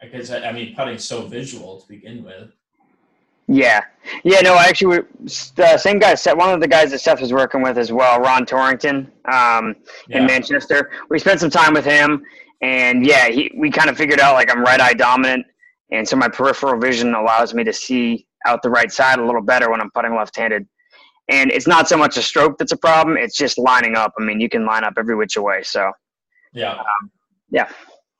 because 0.00 0.30
I 0.30 0.50
mean, 0.52 0.74
putting's 0.74 1.04
so 1.04 1.26
visual 1.26 1.80
to 1.80 1.88
begin 1.88 2.24
with. 2.24 2.52
Yeah, 3.46 3.84
yeah. 4.22 4.40
No, 4.40 4.54
I 4.54 4.64
actually, 4.64 5.00
the 5.56 5.76
same 5.76 5.98
guy. 5.98 6.16
One 6.32 6.54
of 6.54 6.60
the 6.60 6.68
guys 6.68 6.90
that 6.92 7.00
Seth 7.00 7.20
was 7.20 7.32
working 7.32 7.60
with 7.60 7.76
as 7.76 7.92
well, 7.92 8.18
Ron 8.18 8.46
Torrington, 8.46 9.12
um, 9.30 9.76
yeah. 10.08 10.18
in 10.18 10.26
Manchester. 10.26 10.90
We 11.10 11.18
spent 11.18 11.40
some 11.40 11.50
time 11.50 11.74
with 11.74 11.84
him, 11.84 12.24
and 12.62 13.04
yeah, 13.04 13.28
he, 13.28 13.52
we 13.58 13.70
kind 13.70 13.90
of 13.90 13.98
figured 13.98 14.20
out 14.20 14.34
like 14.34 14.50
I'm 14.50 14.62
right 14.62 14.80
eye 14.80 14.94
dominant, 14.94 15.44
and 15.92 16.08
so 16.08 16.16
my 16.16 16.28
peripheral 16.28 16.80
vision 16.80 17.12
allows 17.14 17.52
me 17.52 17.64
to 17.64 17.72
see 17.74 18.26
out 18.46 18.62
the 18.62 18.70
right 18.70 18.90
side 18.92 19.18
a 19.18 19.24
little 19.24 19.42
better 19.42 19.70
when 19.70 19.80
I'm 19.80 19.90
putting 19.90 20.14
left-handed. 20.14 20.66
And 21.28 21.50
it's 21.50 21.66
not 21.66 21.88
so 21.88 21.96
much 21.96 22.16
a 22.16 22.22
stroke 22.22 22.58
that's 22.58 22.72
a 22.72 22.76
problem; 22.76 23.16
it's 23.16 23.36
just 23.36 23.56
lining 23.56 23.96
up. 23.96 24.12
I 24.18 24.24
mean, 24.24 24.40
you 24.40 24.48
can 24.48 24.66
line 24.66 24.84
up 24.84 24.94
every 24.98 25.16
which 25.16 25.36
way. 25.38 25.62
So, 25.62 25.90
yeah, 26.52 26.72
um, 26.72 27.10
yeah. 27.50 27.68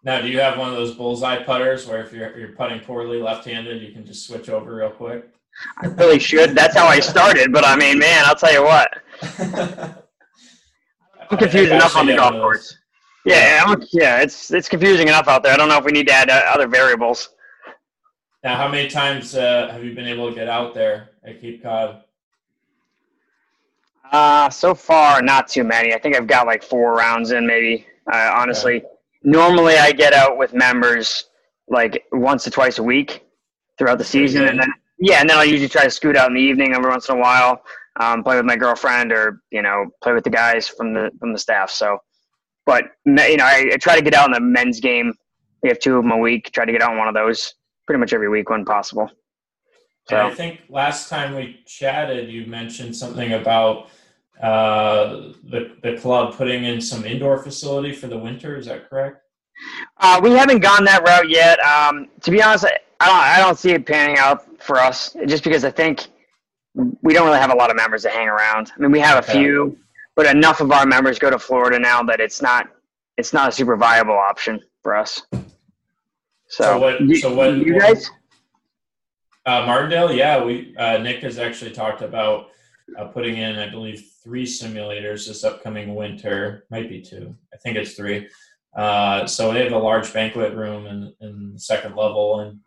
Now, 0.04 0.20
do 0.22 0.28
you 0.28 0.38
have 0.40 0.58
one 0.58 0.70
of 0.70 0.74
those 0.74 0.94
bullseye 0.94 1.42
putters 1.42 1.86
where 1.86 2.02
if 2.02 2.12
you're 2.12 2.36
you're 2.38 2.52
putting 2.52 2.80
poorly 2.80 3.20
left-handed, 3.20 3.82
you 3.82 3.92
can 3.92 4.06
just 4.06 4.26
switch 4.26 4.48
over 4.48 4.76
real 4.76 4.90
quick? 4.90 5.28
I 5.82 5.86
really 5.86 6.18
should. 6.18 6.54
That's 6.54 6.74
how 6.74 6.86
I 6.86 7.00
started, 7.12 7.52
but 7.52 7.64
I 7.64 7.76
mean, 7.76 7.98
man, 7.98 8.24
I'll 8.24 8.34
tell 8.34 8.52
you 8.52 8.64
what. 8.64 8.88
I'm 11.30 11.38
confused 11.38 11.72
enough 11.72 11.96
on 11.96 12.06
the 12.06 12.16
golf 12.16 12.32
course. 12.32 12.76
Yeah, 13.24 13.64
I'm, 13.66 13.82
yeah, 13.92 14.20
it's 14.20 14.50
it's 14.50 14.68
confusing 14.68 15.08
enough 15.08 15.28
out 15.28 15.42
there. 15.42 15.52
I 15.52 15.56
don't 15.56 15.68
know 15.68 15.78
if 15.78 15.84
we 15.84 15.92
need 15.92 16.06
to 16.08 16.12
add 16.12 16.28
uh, 16.28 16.42
other 16.52 16.68
variables. 16.68 17.30
Now, 18.44 18.56
how 18.56 18.68
many 18.68 18.88
times 18.88 19.34
uh, 19.34 19.70
have 19.72 19.82
you 19.82 19.94
been 19.94 20.06
able 20.06 20.28
to 20.28 20.34
get 20.34 20.48
out 20.48 20.74
there 20.74 21.10
at 21.24 21.40
Cape 21.40 21.62
Cod? 21.62 22.04
Uh, 24.12 24.50
so 24.50 24.74
far, 24.74 25.22
not 25.22 25.48
too 25.48 25.64
many. 25.64 25.92
I 25.92 25.98
think 25.98 26.14
I've 26.14 26.26
got 26.26 26.46
like 26.46 26.62
four 26.62 26.94
rounds 26.94 27.32
in, 27.32 27.46
maybe. 27.46 27.86
Uh, 28.12 28.30
honestly, 28.36 28.76
okay 28.76 28.86
normally 29.24 29.76
I 29.76 29.90
get 29.90 30.12
out 30.12 30.36
with 30.36 30.52
members 30.52 31.24
like 31.68 32.04
once 32.12 32.46
or 32.46 32.50
twice 32.50 32.78
a 32.78 32.82
week 32.82 33.24
throughout 33.78 33.98
the 33.98 34.04
season, 34.04 34.46
and 34.46 34.60
then 34.60 34.68
yeah, 34.98 35.20
and 35.20 35.28
then 35.28 35.36
I'll 35.36 35.44
usually 35.44 35.68
try 35.68 35.84
to 35.84 35.90
scoot 35.90 36.16
out 36.16 36.28
in 36.28 36.34
the 36.34 36.40
evening 36.40 36.74
every 36.74 36.90
once 36.90 37.08
in 37.08 37.16
a 37.16 37.18
while, 37.18 37.64
um, 37.98 38.22
play 38.22 38.36
with 38.36 38.44
my 38.44 38.56
girlfriend 38.56 39.12
or 39.12 39.40
you 39.50 39.62
know 39.62 39.86
play 40.02 40.12
with 40.12 40.24
the 40.24 40.30
guys 40.30 40.68
from 40.68 40.92
the 40.92 41.10
from 41.18 41.32
the 41.32 41.38
staff. 41.38 41.70
So, 41.70 41.98
but 42.66 42.84
you 43.06 43.12
know 43.14 43.44
I, 43.44 43.70
I 43.72 43.76
try 43.78 43.96
to 43.96 44.02
get 44.02 44.14
out 44.14 44.26
in 44.26 44.32
the 44.32 44.40
men's 44.40 44.78
game. 44.78 45.12
We 45.62 45.70
have 45.70 45.78
two 45.78 45.96
of 45.96 46.04
them 46.04 46.12
a 46.12 46.18
week. 46.18 46.50
Try 46.52 46.66
to 46.66 46.72
get 46.72 46.82
out 46.82 46.92
on 46.92 46.98
one 46.98 47.08
of 47.08 47.14
those 47.14 47.54
pretty 47.86 48.00
much 48.00 48.12
every 48.12 48.28
week 48.28 48.50
when 48.50 48.64
possible. 48.64 49.10
So 50.08 50.16
and 50.16 50.26
I 50.26 50.34
think 50.34 50.62
last 50.68 51.08
time 51.08 51.34
we 51.34 51.62
chatted, 51.66 52.30
you 52.30 52.46
mentioned 52.46 52.94
something 52.94 53.32
about 53.32 53.88
uh, 54.42 55.32
the 55.44 55.76
the 55.82 55.96
club 55.98 56.34
putting 56.34 56.64
in 56.64 56.80
some 56.80 57.04
indoor 57.04 57.38
facility 57.38 57.92
for 57.92 58.06
the 58.06 58.18
winter. 58.18 58.56
Is 58.56 58.66
that 58.66 58.90
correct? 58.90 59.22
Uh, 59.98 60.20
we 60.22 60.32
haven't 60.32 60.60
gone 60.60 60.84
that 60.84 61.02
route 61.04 61.30
yet. 61.30 61.58
Um, 61.60 62.08
to 62.20 62.30
be 62.30 62.42
honest, 62.42 62.66
I 63.00 63.06
don't 63.06 63.16
I 63.16 63.38
don't 63.38 63.58
see 63.58 63.70
it 63.70 63.86
panning 63.86 64.18
out 64.18 64.62
for 64.62 64.78
us 64.78 65.16
just 65.26 65.44
because 65.44 65.64
I 65.64 65.70
think 65.70 66.06
we 67.02 67.14
don't 67.14 67.26
really 67.26 67.38
have 67.38 67.52
a 67.52 67.56
lot 67.56 67.70
of 67.70 67.76
members 67.76 68.02
that 68.02 68.12
hang 68.12 68.28
around. 68.28 68.72
I 68.76 68.80
mean, 68.80 68.90
we 68.90 69.00
have 69.00 69.24
a 69.24 69.30
okay. 69.30 69.40
few, 69.40 69.78
but 70.16 70.26
enough 70.26 70.60
of 70.60 70.72
our 70.72 70.84
members 70.84 71.18
go 71.18 71.30
to 71.30 71.38
Florida 71.38 71.78
now 71.78 72.02
that 72.02 72.20
it's 72.20 72.42
not 72.42 72.68
it's 73.16 73.32
not 73.32 73.48
a 73.48 73.52
super 73.52 73.76
viable 73.76 74.18
option 74.18 74.60
for 74.82 74.96
us. 74.96 75.22
So, 76.54 76.62
so 76.62 76.78
what? 76.78 77.00
You, 77.00 77.16
so 77.16 77.34
what? 77.34 77.56
You 77.56 77.80
guys? 77.80 78.08
Uh, 79.44 79.66
Martindale, 79.66 80.12
yeah, 80.12 80.42
we 80.42 80.72
uh, 80.76 80.98
Nick 80.98 81.20
has 81.22 81.36
actually 81.36 81.72
talked 81.72 82.00
about 82.00 82.50
uh, 82.96 83.06
putting 83.06 83.38
in, 83.38 83.56
I 83.58 83.68
believe, 83.68 84.08
three 84.22 84.44
simulators 84.44 85.26
this 85.26 85.42
upcoming 85.42 85.96
winter. 85.96 86.64
Might 86.70 86.88
be 86.88 87.02
two. 87.02 87.34
I 87.52 87.56
think 87.56 87.76
it's 87.76 87.94
three. 87.94 88.28
Uh, 88.76 89.26
so 89.26 89.52
they 89.52 89.64
have 89.64 89.72
a 89.72 89.78
large 89.78 90.12
banquet 90.12 90.54
room 90.54 90.86
in, 90.86 91.12
in 91.20 91.54
the 91.54 91.58
second 91.58 91.96
level, 91.96 92.38
and 92.38 92.60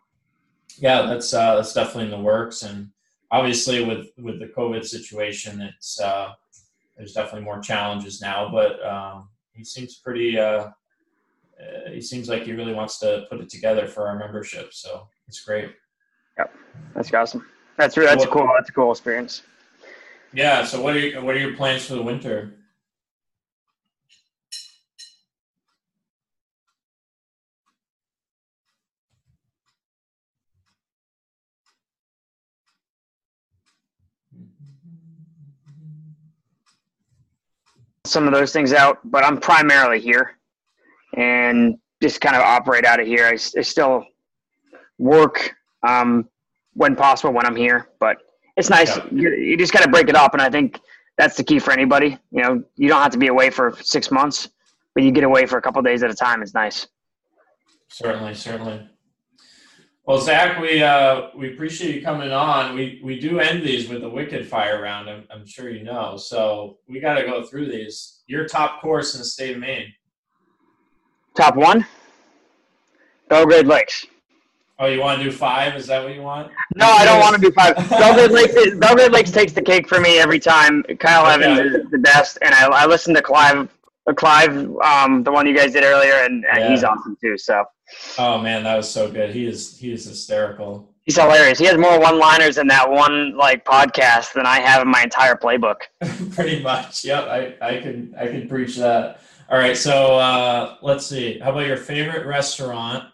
yeah, 0.76 1.06
that's 1.06 1.32
uh, 1.32 1.56
that's 1.56 1.72
definitely 1.72 2.04
in 2.04 2.10
the 2.10 2.20
works. 2.20 2.64
And 2.64 2.90
obviously, 3.30 3.82
with 3.82 4.08
with 4.18 4.38
the 4.38 4.48
COVID 4.48 4.84
situation, 4.84 5.62
it's 5.62 5.98
uh, 5.98 6.32
there's 6.94 7.14
definitely 7.14 7.44
more 7.44 7.60
challenges 7.60 8.20
now. 8.20 8.50
But 8.52 8.84
um, 8.84 9.30
he 9.54 9.64
seems 9.64 9.96
pretty. 9.96 10.36
Uh, 11.60 11.88
uh, 11.88 11.90
he 11.90 12.00
seems 12.00 12.28
like 12.28 12.42
he 12.42 12.52
really 12.52 12.74
wants 12.74 12.98
to 13.00 13.26
put 13.30 13.40
it 13.40 13.48
together 13.48 13.86
for 13.86 14.06
our 14.08 14.18
membership, 14.18 14.72
so 14.72 15.08
it's 15.26 15.40
great. 15.44 15.70
Yep, 16.38 16.54
that's 16.94 17.12
awesome. 17.12 17.46
That's 17.76 17.96
really, 17.96 18.08
that's 18.08 18.24
a 18.24 18.28
cool. 18.28 18.48
That's 18.56 18.70
a 18.70 18.72
cool 18.72 18.90
experience. 18.90 19.42
Yeah. 20.32 20.64
So 20.64 20.80
what 20.80 20.94
are 20.94 20.98
your, 20.98 21.22
what 21.22 21.36
are 21.36 21.38
your 21.38 21.56
plans 21.56 21.86
for 21.86 21.94
the 21.94 22.02
winter? 22.02 22.54
some 38.04 38.26
of 38.26 38.32
those 38.32 38.54
things 38.54 38.72
out, 38.72 38.98
but 39.04 39.22
I'm 39.22 39.38
primarily 39.38 40.00
here 40.00 40.37
and 41.14 41.78
just 42.02 42.20
kind 42.20 42.36
of 42.36 42.42
operate 42.42 42.84
out 42.84 43.00
of 43.00 43.06
here. 43.06 43.26
I, 43.26 43.32
I 43.32 43.62
still 43.62 44.04
work 44.98 45.54
um, 45.86 46.28
when 46.74 46.96
possible 46.96 47.32
when 47.32 47.46
I'm 47.46 47.56
here, 47.56 47.88
but 47.98 48.18
it's 48.56 48.70
nice. 48.70 48.96
Yeah. 48.96 49.04
You, 49.12 49.30
you 49.30 49.56
just 49.56 49.72
got 49.72 49.82
to 49.82 49.90
break 49.90 50.08
it 50.08 50.16
up, 50.16 50.32
and 50.32 50.42
I 50.42 50.50
think 50.50 50.80
that's 51.16 51.36
the 51.36 51.44
key 51.44 51.58
for 51.58 51.72
anybody. 51.72 52.18
You 52.30 52.42
know, 52.42 52.62
you 52.76 52.88
don't 52.88 53.02
have 53.02 53.12
to 53.12 53.18
be 53.18 53.28
away 53.28 53.50
for 53.50 53.76
six 53.82 54.10
months, 54.10 54.48
but 54.94 55.02
you 55.02 55.10
get 55.10 55.24
away 55.24 55.46
for 55.46 55.58
a 55.58 55.62
couple 55.62 55.82
days 55.82 56.02
at 56.02 56.10
a 56.10 56.14
time. 56.14 56.42
It's 56.42 56.54
nice. 56.54 56.86
Certainly, 57.88 58.34
certainly. 58.34 58.88
Well, 60.04 60.18
Zach, 60.18 60.58
we 60.58 60.82
uh, 60.82 61.28
we 61.36 61.52
appreciate 61.52 61.94
you 61.94 62.02
coming 62.02 62.32
on. 62.32 62.74
We 62.74 63.00
we 63.04 63.20
do 63.20 63.40
end 63.40 63.62
these 63.62 63.90
with 63.90 64.02
a 64.04 64.08
wicked 64.08 64.48
fire 64.48 64.80
round. 64.80 65.10
I'm, 65.10 65.24
I'm 65.30 65.46
sure 65.46 65.68
you 65.68 65.84
know. 65.84 66.16
So 66.16 66.78
we 66.88 66.98
got 66.98 67.16
to 67.16 67.24
go 67.24 67.44
through 67.44 67.66
these. 67.70 68.22
Your 68.26 68.46
top 68.46 68.80
course 68.80 69.14
in 69.14 69.20
the 69.20 69.26
state 69.26 69.54
of 69.54 69.60
Maine. 69.60 69.92
Top 71.36 71.56
one. 71.56 71.86
Belgrade 73.28 73.66
Lakes. 73.66 74.06
Oh, 74.80 74.86
you 74.86 75.00
want 75.00 75.18
to 75.18 75.24
do 75.24 75.32
five? 75.32 75.74
Is 75.74 75.88
that 75.88 76.04
what 76.04 76.14
you 76.14 76.22
want? 76.22 76.52
No, 76.76 76.86
I 76.86 77.04
don't 77.04 77.18
want 77.18 77.34
to 77.34 77.40
do 77.40 77.50
five. 77.50 77.74
Belgrade 77.90 78.30
Lakes, 78.30 78.54
Belgrade 78.76 79.10
Lakes 79.10 79.32
takes 79.32 79.52
the 79.52 79.62
cake 79.62 79.88
for 79.88 80.00
me 80.00 80.18
every 80.18 80.38
time. 80.38 80.84
Kyle 81.00 81.26
okay. 81.26 81.44
Evans 81.44 81.74
is 81.74 81.90
the 81.90 81.98
best, 81.98 82.38
and 82.42 82.54
I, 82.54 82.66
I 82.68 82.86
listen 82.86 83.12
to 83.14 83.22
Clive, 83.22 83.68
uh, 84.06 84.14
Clive, 84.14 84.56
um, 84.80 85.24
the 85.24 85.32
one 85.32 85.46
you 85.48 85.56
guys 85.56 85.72
did 85.72 85.82
earlier, 85.82 86.24
and, 86.24 86.44
and 86.44 86.60
yeah. 86.60 86.70
he's 86.70 86.84
awesome 86.84 87.16
too. 87.20 87.36
So. 87.36 87.64
Oh 88.18 88.38
man, 88.38 88.62
that 88.64 88.76
was 88.76 88.88
so 88.88 89.10
good. 89.10 89.30
He 89.30 89.46
is 89.46 89.76
he 89.78 89.92
is 89.92 90.04
hysterical. 90.04 90.88
He's 91.02 91.16
hilarious. 91.16 91.58
He 91.58 91.64
has 91.64 91.78
more 91.78 91.98
one-liners 91.98 92.58
in 92.58 92.66
that 92.66 92.88
one 92.88 93.34
like 93.34 93.64
podcast 93.64 94.34
than 94.34 94.46
I 94.46 94.60
have 94.60 94.82
in 94.82 94.88
my 94.88 95.02
entire 95.02 95.34
playbook. 95.34 95.80
Pretty 96.34 96.62
much. 96.62 97.04
Yep. 97.04 97.24
I 97.24 97.54
I 97.62 97.80
can 97.80 98.14
I 98.16 98.26
can 98.26 98.46
preach 98.46 98.76
that. 98.76 99.22
All 99.50 99.58
right. 99.58 99.76
So 99.76 100.16
uh, 100.16 100.76
let's 100.82 101.06
see. 101.06 101.38
How 101.38 101.50
about 101.50 101.66
your 101.66 101.76
favorite 101.76 102.26
restaurant? 102.26 103.04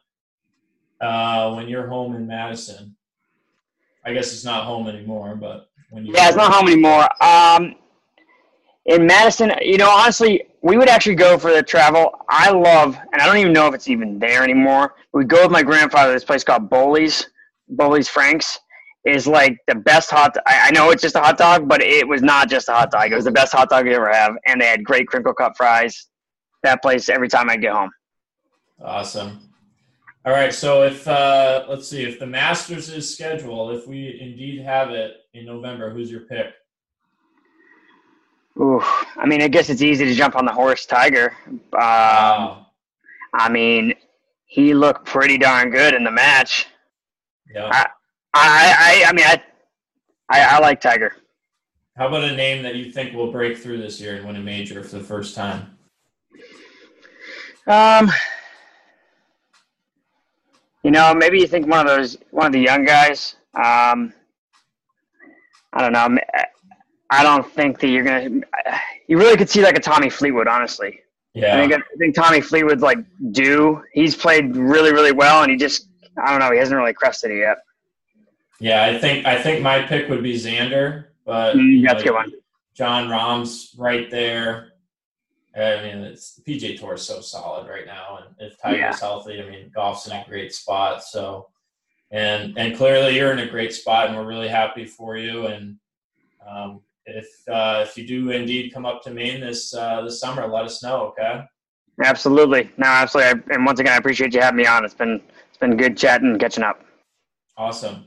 uh, 1.05 1.53
when 1.55 1.69
you're 1.69 1.87
home 1.87 2.15
in 2.15 2.27
Madison? 2.27 2.97
I 4.05 4.13
guess 4.13 4.33
it's 4.33 4.45
not 4.45 4.65
home 4.65 4.87
anymore, 4.87 5.37
but 5.37 5.71
when 5.91 6.05
you 6.05 6.15
yeah, 6.15 6.29
it's 6.29 6.37
not 6.37 6.53
home 6.53 6.69
anymore. 6.69 7.07
Um, 7.23 7.77
in 8.87 9.07
Madison, 9.07 9.53
you 9.63 9.79
know, 9.79 9.89
honestly, 9.89 10.45
we 10.63 10.77
would 10.77 10.89
actually 10.89 11.15
go 11.15 11.39
for 11.39 11.53
the 11.53 11.63
travel. 11.63 12.13
I 12.29 12.51
love, 12.51 12.99
and 13.13 13.23
I 13.23 13.27
don't 13.27 13.39
even 13.39 13.53
know 13.53 13.67
if 13.67 13.75
it's 13.75 13.89
even 13.89 14.19
there 14.19 14.43
anymore. 14.43 14.95
We'd 15.13 15.29
go 15.29 15.43
with 15.43 15.53
my 15.53 15.63
grandfather. 15.63 16.13
This 16.13 16.25
place 16.25 16.45
called 16.45 16.69
Bowley's, 16.69 17.31
Bowley's 17.69 18.09
Franks 18.09 18.59
is 19.07 19.27
like 19.27 19.59
the 19.67 19.75
best 19.75 20.11
hot. 20.11 20.37
I, 20.47 20.69
I 20.69 20.71
know 20.71 20.91
it's 20.91 21.03
just 21.03 21.17
a 21.17 21.21
hot 21.21 21.39
dog, 21.39 21.67
but 21.69 21.83
it 21.83 22.07
was 22.07 22.23
not 22.23 22.51
just 22.51 22.69
a 22.69 22.73
hot 22.73 22.91
dog. 22.91 23.11
It 23.11 23.15
was 23.15 23.25
the 23.25 23.33
best 23.33 23.53
hot 23.53 23.71
dog 23.71 23.87
you 23.87 23.93
ever 23.93 24.13
have, 24.13 24.35
and 24.47 24.61
they 24.61 24.67
had 24.67 24.85
great 24.85 25.07
crinkle 25.07 25.35
cut 25.35 25.57
fries. 25.57 26.09
That 26.65 26.83
place 26.83 27.11
every 27.11 27.29
time 27.29 27.51
I 27.51 27.59
get 27.59 27.73
home. 27.73 27.91
Awesome. 28.83 29.51
All 30.25 30.33
right. 30.33 30.53
So 30.53 30.83
if 30.83 31.07
uh, 31.07 31.67
let's 31.69 31.87
see, 31.87 32.05
if 32.05 32.19
the 32.19 32.27
Masters 32.27 32.89
is 32.89 33.13
scheduled, 33.13 33.77
if 33.77 33.87
we 33.87 34.19
indeed 34.19 34.63
have 34.63 34.91
it 34.91 35.13
in 35.35 35.45
November, 35.45 35.91
who's 35.91 36.11
your 36.11 36.23
pick? 36.23 36.55
Ooh, 38.59 38.81
I 39.17 39.27
mean, 39.27 39.43
I 39.43 39.49
guess 39.49 39.69
it's 39.69 39.83
easy 39.83 40.07
to 40.07 40.15
jump 40.15 40.37
on 40.37 40.47
the 40.47 40.53
horse 40.53 40.87
Tiger. 40.87 41.37
Um, 41.47 41.61
wow. 41.73 42.67
I 43.35 43.51
mean, 43.51 43.95
he 44.47 44.73
looked 44.73 45.05
pretty 45.05 45.37
darn 45.37 45.71
good 45.71 45.93
in 45.93 46.03
the 46.03 46.11
match. 46.11 46.67
Yeah. 47.53 47.67
I, 47.67 47.87
I, 48.33 48.75
I, 48.79 49.05
I 49.09 49.13
mean, 49.13 49.27
I, 49.27 49.43
I, 50.31 50.57
I 50.57 50.59
like 50.61 50.81
Tiger. 50.81 51.15
How 51.97 52.09
about 52.09 52.25
a 52.25 52.35
name 52.35 52.63
that 52.63 52.77
you 52.77 52.91
think 52.91 53.13
will 53.13 53.31
break 53.31 53.59
through 53.59 53.79
this 53.79 54.01
year 54.01 54.17
and 54.17 54.27
win 54.27 54.37
a 54.37 54.41
major 54.41 54.83
for 54.83 54.97
the 54.97 55.05
first 55.05 55.35
time? 55.35 55.74
Um, 57.67 58.11
you 60.83 60.91
know, 60.91 61.15
maybe 61.15 61.39
you 61.39 61.47
think 61.47 61.67
one 61.67 61.81
of 61.81 61.87
those, 61.87 62.17
one 62.31 62.47
of 62.47 62.53
the 62.53 62.61
young 62.61 62.85
guys. 62.85 63.37
Um, 63.55 64.13
I 65.73 65.81
don't 65.81 65.93
know. 65.93 66.21
I 67.11 67.23
don't 67.23 67.51
think 67.53 67.81
that 67.81 67.89
you're 67.89 68.05
gonna. 68.05 68.41
You 69.09 69.19
really 69.19 69.37
could 69.37 69.49
see 69.49 69.63
like 69.63 69.77
a 69.77 69.81
Tommy 69.81 70.11
Fleetwood, 70.11 70.49
honestly. 70.49 71.01
Yeah. 71.35 71.57
I 71.57 71.69
think, 71.69 71.73
I 71.75 71.97
think 71.99 72.15
Tommy 72.15 72.41
Fleetwood's 72.41 72.83
like 72.83 72.99
do 73.33 73.83
He's 73.93 74.15
played 74.15 74.57
really, 74.57 74.93
really 74.93 75.13
well, 75.13 75.43
and 75.43 75.51
he 75.51 75.57
just 75.57 75.89
I 76.23 76.31
don't 76.31 76.41
know. 76.41 76.53
He 76.53 76.59
hasn't 76.59 76.77
really 76.79 76.95
crested 76.95 77.31
it 77.33 77.39
yet. 77.39 77.59
Yeah, 78.61 78.85
I 78.85 78.99
think 78.99 79.27
I 79.27 79.41
think 79.41 79.63
my 79.63 79.83
pick 79.83 80.09
would 80.09 80.23
be 80.23 80.35
Xander, 80.35 81.07
but 81.25 81.57
mm, 81.57 81.85
that's 81.85 82.03
a 82.03 82.05
good 82.05 82.15
one. 82.15 82.33
Jon 82.75 83.09
Rahm's 83.09 83.75
right 83.77 84.11
there. 84.11 84.74
I 85.57 85.83
mean, 85.83 85.99
it's 86.03 86.35
the 86.35 86.43
PGA 86.43 86.79
Tour 86.79 86.95
is 86.95 87.07
so 87.07 87.21
solid 87.21 87.69
right 87.69 87.87
now, 87.87 88.19
and 88.21 88.35
if 88.41 88.61
Tiger's 88.61 88.79
yeah. 88.79 88.97
healthy, 88.97 89.41
I 89.41 89.49
mean, 89.49 89.71
golf's 89.73 90.07
in 90.07 90.13
a 90.13 90.25
great 90.29 90.53
spot. 90.53 91.05
So, 91.05 91.49
and 92.11 92.59
and 92.59 92.77
clearly 92.77 93.17
you're 93.17 93.33
in 93.33 93.39
a 93.39 93.49
great 93.49 93.73
spot, 93.73 94.09
and 94.09 94.17
we're 94.17 94.27
really 94.27 94.49
happy 94.49 94.85
for 94.85 95.17
you. 95.17 95.47
And 95.47 95.77
um, 96.49 96.81
if 97.07 97.29
uh, 97.49 97.85
if 97.87 97.97
you 97.97 98.07
do 98.07 98.31
indeed 98.31 98.75
come 98.75 98.85
up 98.85 99.03
to 99.03 99.11
Maine 99.11 99.41
this 99.41 99.73
uh, 99.75 100.03
this 100.03 100.19
summer, 100.19 100.47
let 100.49 100.65
us 100.65 100.83
know. 100.83 101.07
Okay. 101.09 101.45
Absolutely. 102.03 102.71
No, 102.77 102.87
absolutely. 102.87 103.55
And 103.55 103.65
once 103.65 103.79
again, 103.79 103.93
I 103.93 103.97
appreciate 103.99 104.35
you 104.35 104.41
having 104.41 104.57
me 104.57 104.67
on. 104.67 104.85
It's 104.85 104.95
been 104.95 105.23
it's 105.49 105.59
been 105.59 105.77
good 105.77 105.97
chatting, 105.97 106.37
catching 106.39 106.65
up. 106.65 106.85
Awesome. 107.57 108.07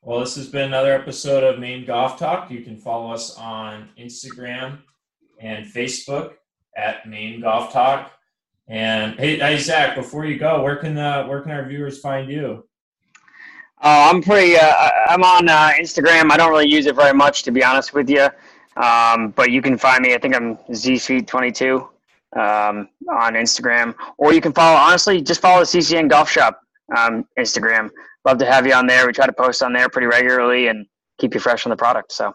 Well, 0.00 0.20
this 0.20 0.36
has 0.36 0.48
been 0.48 0.68
another 0.68 0.94
episode 0.94 1.44
of 1.44 1.58
Maine 1.58 1.84
Golf 1.84 2.18
Talk. 2.18 2.50
You 2.50 2.62
can 2.62 2.78
follow 2.78 3.12
us 3.12 3.36
on 3.36 3.90
Instagram 3.98 4.78
and 5.38 5.66
Facebook 5.66 6.34
at 6.78 7.06
Maine 7.06 7.40
Golf 7.40 7.72
Talk. 7.72 8.12
And 8.68 9.18
hey, 9.18 9.38
hey 9.38 9.58
Zach, 9.58 9.96
before 9.96 10.24
you 10.24 10.38
go, 10.38 10.62
where 10.62 10.76
can 10.76 10.96
uh, 10.96 11.26
where 11.26 11.40
can 11.40 11.50
our 11.50 11.66
viewers 11.66 12.00
find 12.00 12.30
you? 12.30 12.64
Uh, 13.80 14.10
I'm 14.10 14.22
pretty. 14.22 14.56
Uh, 14.56 14.90
I'm 15.08 15.22
on 15.22 15.48
uh, 15.48 15.70
Instagram. 15.80 16.30
I 16.30 16.36
don't 16.36 16.50
really 16.50 16.68
use 16.68 16.86
it 16.86 16.94
very 16.94 17.14
much, 17.14 17.42
to 17.44 17.50
be 17.50 17.64
honest 17.64 17.94
with 17.94 18.08
you. 18.08 18.28
Um, 18.76 19.30
but 19.30 19.50
you 19.50 19.60
can 19.62 19.76
find 19.76 20.02
me. 20.02 20.14
I 20.14 20.18
think 20.18 20.36
I'm 20.36 20.56
ZSweet22 20.70 21.80
um, 22.36 22.88
on 23.10 23.34
Instagram, 23.34 23.94
or 24.18 24.32
you 24.32 24.40
can 24.40 24.52
follow. 24.52 24.76
Honestly, 24.76 25.20
just 25.20 25.40
follow 25.40 25.60
the 25.60 25.66
CCN 25.66 26.08
Golf 26.08 26.30
Shop 26.30 26.60
um, 26.96 27.26
Instagram. 27.38 27.90
Love 28.24 28.38
to 28.38 28.46
have 28.46 28.66
you 28.66 28.74
on 28.74 28.86
there. 28.86 29.06
We 29.06 29.12
try 29.12 29.26
to 29.26 29.32
post 29.32 29.62
on 29.62 29.72
there 29.72 29.88
pretty 29.88 30.06
regularly 30.06 30.68
and 30.68 30.86
keep 31.18 31.34
you 31.34 31.40
fresh 31.40 31.64
on 31.64 31.70
the 31.70 31.76
product. 31.76 32.12
So 32.12 32.34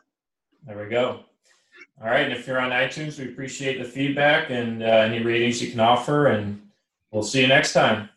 there 0.66 0.78
we 0.78 0.90
go. 0.90 1.26
All 2.04 2.10
right. 2.10 2.24
And 2.24 2.34
if 2.34 2.46
you're 2.46 2.60
on 2.60 2.72
iTunes, 2.72 3.18
we 3.18 3.30
appreciate 3.30 3.78
the 3.78 3.86
feedback 3.86 4.50
and 4.50 4.84
uh, 4.84 4.86
any 4.86 5.24
ratings 5.24 5.62
you 5.62 5.72
can 5.72 5.80
offer. 5.80 6.28
And 6.28 6.62
we'll 7.12 7.24
see 7.24 7.40
you 7.40 7.48
next 7.48 7.72
time. 7.72 8.10